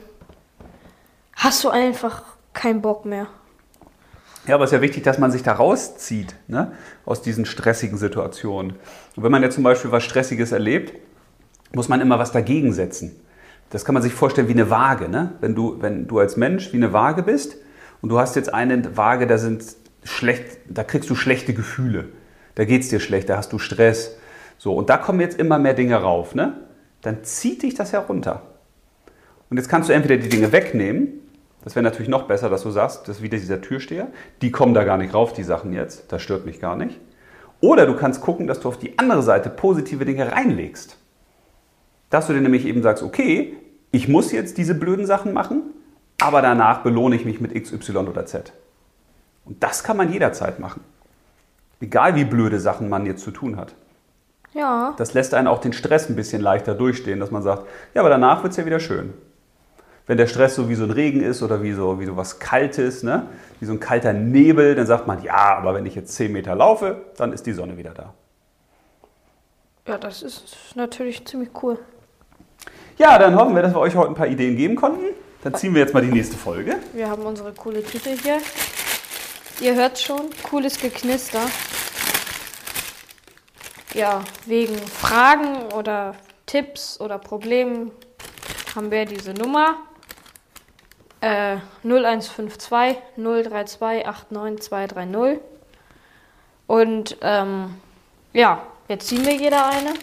hast 1.36 1.64
du 1.64 1.68
einfach 1.68 2.22
keinen 2.52 2.82
Bock 2.82 3.04
mehr. 3.04 3.26
Ja, 4.46 4.56
aber 4.56 4.64
es 4.64 4.70
ist 4.72 4.76
ja 4.76 4.82
wichtig, 4.82 5.02
dass 5.04 5.18
man 5.18 5.30
sich 5.30 5.42
da 5.42 5.52
rauszieht, 5.52 6.34
ne? 6.48 6.72
aus 7.06 7.22
diesen 7.22 7.46
stressigen 7.46 7.96
Situationen. 7.96 8.74
Und 9.16 9.22
wenn 9.22 9.32
man 9.32 9.42
ja 9.42 9.48
zum 9.48 9.64
Beispiel 9.64 9.90
was 9.90 10.04
Stressiges 10.04 10.52
erlebt, 10.52 10.92
muss 11.72 11.88
man 11.88 12.00
immer 12.00 12.18
was 12.18 12.30
dagegen 12.30 12.72
setzen. 12.72 13.16
Das 13.70 13.84
kann 13.84 13.94
man 13.94 14.02
sich 14.02 14.12
vorstellen 14.12 14.48
wie 14.48 14.52
eine 14.52 14.68
Waage. 14.68 15.08
Ne? 15.08 15.32
Wenn, 15.40 15.54
du, 15.54 15.80
wenn 15.80 16.06
du 16.06 16.18
als 16.18 16.36
Mensch 16.36 16.72
wie 16.72 16.76
eine 16.76 16.92
Waage 16.92 17.22
bist 17.22 17.56
und 18.02 18.10
du 18.10 18.18
hast 18.18 18.36
jetzt 18.36 18.52
eine 18.52 18.96
Waage, 18.96 19.26
da, 19.26 19.38
sind 19.38 19.64
schlecht, 20.04 20.44
da 20.68 20.84
kriegst 20.84 21.08
du 21.08 21.14
schlechte 21.14 21.54
Gefühle, 21.54 22.08
da 22.54 22.66
geht 22.66 22.82
es 22.82 22.90
dir 22.90 23.00
schlecht, 23.00 23.30
da 23.30 23.38
hast 23.38 23.52
du 23.52 23.58
Stress. 23.58 24.16
So, 24.58 24.74
und 24.74 24.90
da 24.90 24.98
kommen 24.98 25.20
jetzt 25.20 25.38
immer 25.38 25.58
mehr 25.58 25.74
Dinge 25.74 25.96
rauf. 25.96 26.34
Ne? 26.34 26.52
Dann 27.00 27.24
zieht 27.24 27.62
dich 27.62 27.74
das 27.74 27.94
herunter. 27.94 28.42
Und 29.48 29.56
jetzt 29.56 29.68
kannst 29.68 29.88
du 29.88 29.94
entweder 29.94 30.18
die 30.18 30.28
Dinge 30.28 30.52
wegnehmen 30.52 31.23
das 31.64 31.74
wäre 31.74 31.82
natürlich 31.82 32.10
noch 32.10 32.24
besser, 32.24 32.50
dass 32.50 32.62
du 32.62 32.70
sagst, 32.70 33.08
das 33.08 33.16
ist 33.16 33.22
wieder 33.22 33.38
dieser 33.38 33.62
Türsteher. 33.62 34.08
Die 34.42 34.50
kommen 34.50 34.74
da 34.74 34.84
gar 34.84 34.98
nicht 34.98 35.14
rauf, 35.14 35.32
die 35.32 35.42
Sachen 35.42 35.72
jetzt. 35.72 36.12
Das 36.12 36.20
stört 36.20 36.44
mich 36.44 36.60
gar 36.60 36.76
nicht. 36.76 37.00
Oder 37.60 37.86
du 37.86 37.96
kannst 37.96 38.20
gucken, 38.20 38.46
dass 38.46 38.60
du 38.60 38.68
auf 38.68 38.78
die 38.78 38.98
andere 38.98 39.22
Seite 39.22 39.48
positive 39.48 40.04
Dinge 40.04 40.30
reinlegst. 40.30 40.98
Dass 42.10 42.26
du 42.26 42.34
dir 42.34 42.42
nämlich 42.42 42.66
eben 42.66 42.82
sagst, 42.82 43.02
okay, 43.02 43.56
ich 43.92 44.08
muss 44.08 44.30
jetzt 44.30 44.58
diese 44.58 44.74
blöden 44.74 45.06
Sachen 45.06 45.32
machen, 45.32 45.62
aber 46.20 46.42
danach 46.42 46.82
belohne 46.82 47.16
ich 47.16 47.24
mich 47.24 47.40
mit 47.40 47.56
X, 47.56 47.72
Y 47.72 48.08
oder 48.08 48.26
Z. 48.26 48.52
Und 49.46 49.62
das 49.62 49.82
kann 49.82 49.96
man 49.96 50.12
jederzeit 50.12 50.60
machen. 50.60 50.82
Egal 51.80 52.14
wie 52.14 52.24
blöde 52.24 52.60
Sachen 52.60 52.90
man 52.90 53.06
jetzt 53.06 53.24
zu 53.24 53.30
tun 53.30 53.56
hat. 53.56 53.74
Ja. 54.52 54.94
Das 54.98 55.14
lässt 55.14 55.32
einen 55.32 55.48
auch 55.48 55.60
den 55.60 55.72
Stress 55.72 56.10
ein 56.10 56.16
bisschen 56.16 56.42
leichter 56.42 56.74
durchstehen, 56.74 57.20
dass 57.20 57.30
man 57.30 57.42
sagt, 57.42 57.66
ja, 57.94 58.02
aber 58.02 58.10
danach 58.10 58.42
wird 58.42 58.50
es 58.50 58.58
ja 58.58 58.66
wieder 58.66 58.80
schön 58.80 59.14
wenn 60.06 60.18
der 60.18 60.26
Stress 60.26 60.54
so 60.54 60.68
wie 60.68 60.74
so 60.74 60.84
ein 60.84 60.90
Regen 60.90 61.22
ist 61.22 61.42
oder 61.42 61.62
wie 61.62 61.72
so, 61.72 61.98
wie 61.98 62.06
so 62.06 62.16
was 62.16 62.38
Kaltes, 62.38 63.02
ne? 63.02 63.26
wie 63.60 63.66
so 63.66 63.72
ein 63.72 63.80
kalter 63.80 64.12
Nebel, 64.12 64.74
dann 64.74 64.86
sagt 64.86 65.06
man, 65.06 65.22
ja, 65.22 65.56
aber 65.56 65.74
wenn 65.74 65.86
ich 65.86 65.94
jetzt 65.94 66.14
10 66.14 66.32
Meter 66.32 66.54
laufe, 66.54 67.02
dann 67.16 67.32
ist 67.32 67.46
die 67.46 67.52
Sonne 67.52 67.76
wieder 67.78 67.92
da. 67.92 68.12
Ja, 69.86 69.98
das 69.98 70.22
ist 70.22 70.56
natürlich 70.74 71.26
ziemlich 71.26 71.50
cool. 71.62 71.78
Ja, 72.98 73.18
dann 73.18 73.34
hoffen 73.34 73.54
wir, 73.54 73.62
dass 73.62 73.74
wir 73.74 73.80
euch 73.80 73.96
heute 73.96 74.10
ein 74.10 74.14
paar 74.14 74.26
Ideen 74.26 74.56
geben 74.56 74.76
konnten. 74.76 75.04
Dann 75.42 75.54
ziehen 75.54 75.74
wir 75.74 75.82
jetzt 75.82 75.92
mal 75.92 76.02
die 76.02 76.10
nächste 76.12 76.36
Folge. 76.36 76.76
Wir 76.94 77.10
haben 77.10 77.22
unsere 77.22 77.52
coole 77.52 77.82
Tüte 77.82 78.10
hier. 78.10 78.38
Ihr 79.60 79.74
hört 79.74 79.98
schon, 79.98 80.30
cooles 80.42 80.80
Geknister. 80.80 81.40
Ja, 83.92 84.22
wegen 84.46 84.76
Fragen 84.76 85.72
oder 85.74 86.14
Tipps 86.46 87.00
oder 87.00 87.18
Problemen 87.18 87.90
haben 88.74 88.90
wir 88.90 89.04
diese 89.04 89.32
Nummer. 89.32 89.76
Äh, 91.24 91.56
0152 91.84 92.98
032 93.16 94.06
89230. 94.06 95.40
Und 96.66 97.16
ähm, 97.22 97.70
ja, 98.34 98.60
jetzt 98.88 99.08
ziehen 99.08 99.24
wir 99.24 99.34
jeder 99.34 99.70
eine. 99.70 99.94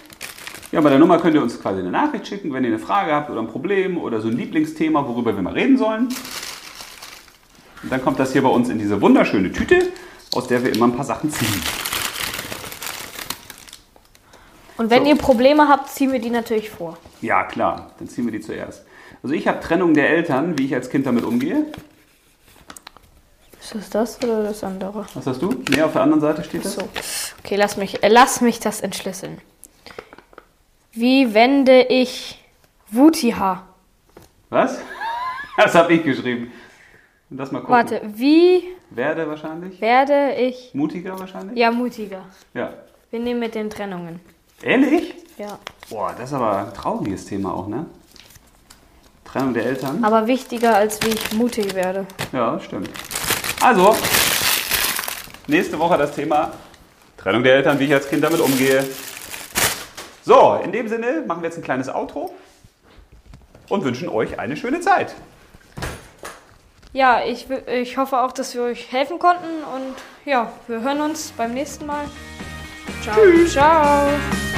Ja, 0.71 0.81
bei 0.81 0.89
der 0.89 0.97
Nummer 0.97 1.19
könnt 1.19 1.35
ihr 1.35 1.43
uns 1.43 1.61
quasi 1.61 1.79
eine 1.79 1.91
Nachricht 1.91 2.25
schicken, 2.25 2.51
wenn 2.51 2.63
ihr 2.63 2.69
eine 2.69 2.79
Frage 2.79 3.13
habt 3.13 3.29
oder 3.29 3.39
ein 3.39 3.49
Problem 3.49 3.99
oder 3.99 4.19
so 4.19 4.29
ein 4.29 4.35
Lieblingsthema, 4.35 5.07
worüber 5.07 5.35
wir 5.35 5.43
mal 5.43 5.53
reden 5.53 5.77
sollen. 5.77 6.09
Und 7.83 7.91
dann 7.91 8.01
kommt 8.01 8.17
das 8.17 8.33
hier 8.33 8.41
bei 8.41 8.49
uns 8.49 8.69
in 8.69 8.79
diese 8.79 8.99
wunderschöne 8.99 9.51
Tüte, 9.51 9.91
aus 10.33 10.47
der 10.47 10.63
wir 10.63 10.73
immer 10.73 10.85
ein 10.85 10.95
paar 10.95 11.05
Sachen 11.05 11.29
ziehen. 11.29 11.61
Und 14.77 14.89
wenn 14.89 15.03
so. 15.03 15.09
ihr 15.09 15.17
Probleme 15.17 15.67
habt, 15.67 15.89
ziehen 15.89 16.11
wir 16.11 16.19
die 16.19 16.31
natürlich 16.31 16.71
vor. 16.71 16.97
Ja, 17.21 17.43
klar, 17.43 17.91
dann 17.99 18.07
ziehen 18.07 18.25
wir 18.25 18.31
die 18.31 18.41
zuerst. 18.41 18.85
Also 19.23 19.35
ich 19.35 19.47
habe 19.47 19.59
Trennung 19.59 19.93
der 19.93 20.09
Eltern, 20.09 20.57
wie 20.57 20.65
ich 20.65 20.73
als 20.73 20.89
Kind 20.89 21.05
damit 21.05 21.23
umgehe. 21.23 21.65
Ist 23.59 23.75
das 23.75 23.89
das 23.89 24.23
oder 24.23 24.43
das 24.43 24.63
andere? 24.63 25.05
Was 25.13 25.27
hast 25.27 25.41
du? 25.41 25.63
Nee, 25.69 25.81
auf 25.81 25.93
der 25.93 26.01
anderen 26.01 26.21
Seite 26.21 26.43
steht 26.43 26.65
das. 26.65 26.73
So. 26.73 26.89
Okay, 27.43 27.55
lass 27.55 27.77
mich, 27.77 28.03
äh, 28.03 28.07
lass 28.07 28.41
mich 28.41 28.59
das 28.59 28.81
entschlüsseln. 28.81 29.39
Wie 30.91 31.33
wende 31.33 31.83
ich 31.83 32.43
Wutiha? 32.89 33.63
Was? 34.49 34.79
Das 35.57 35.75
habe 35.75 35.93
ich 35.93 36.03
geschrieben. 36.03 36.51
Das 37.29 37.51
mal 37.51 37.59
gucken. 37.59 37.75
Warte, 37.75 38.01
wie 38.15 38.63
werde 38.89 39.27
wahrscheinlich? 39.27 39.79
Werde 39.79 40.33
ich 40.33 40.71
mutiger 40.73 41.19
wahrscheinlich? 41.19 41.57
Ja, 41.57 41.69
mutiger. 41.71 42.23
Ja. 42.53 42.73
Wir 43.11 43.19
nehmen 43.19 43.41
mit 43.41 43.53
den 43.53 43.69
Trennungen. 43.69 44.21
Ehrlich? 44.63 45.13
Ja. 45.37 45.59
Boah, 45.89 46.15
das 46.17 46.29
ist 46.29 46.33
aber 46.33 46.67
ein 46.67 46.73
trauriges 46.73 47.25
Thema 47.25 47.53
auch, 47.53 47.67
ne? 47.67 47.85
Trennung 49.31 49.53
der 49.53 49.65
Eltern. 49.65 50.03
Aber 50.03 50.27
wichtiger, 50.27 50.75
als 50.75 51.01
wie 51.03 51.09
ich 51.09 51.33
mutig 51.33 51.73
werde. 51.73 52.05
Ja, 52.33 52.59
stimmt. 52.59 52.89
Also, 53.61 53.95
nächste 55.47 55.79
Woche 55.79 55.97
das 55.97 56.13
Thema 56.13 56.51
Trennung 57.17 57.43
der 57.43 57.55
Eltern, 57.55 57.79
wie 57.79 57.85
ich 57.85 57.93
als 57.93 58.09
Kind 58.09 58.23
damit 58.23 58.41
umgehe. 58.41 58.83
So, 60.23 60.59
in 60.63 60.71
dem 60.71 60.87
Sinne 60.87 61.23
machen 61.25 61.41
wir 61.41 61.49
jetzt 61.49 61.57
ein 61.57 61.63
kleines 61.63 61.87
Outro 61.89 62.33
und 63.69 63.83
wünschen 63.83 64.09
euch 64.09 64.39
eine 64.39 64.57
schöne 64.57 64.81
Zeit. 64.81 65.15
Ja, 66.93 67.23
ich, 67.23 67.49
ich 67.67 67.97
hoffe 67.97 68.19
auch, 68.19 68.33
dass 68.33 68.53
wir 68.53 68.63
euch 68.63 68.91
helfen 68.91 69.17
konnten 69.17 69.63
und 69.75 69.95
ja, 70.25 70.51
wir 70.67 70.81
hören 70.81 70.99
uns 70.99 71.31
beim 71.37 71.53
nächsten 71.53 71.85
Mal. 71.85 72.05
Ciao. 73.01 73.15
Tschüss. 73.15 73.53
Ciao. 73.53 74.50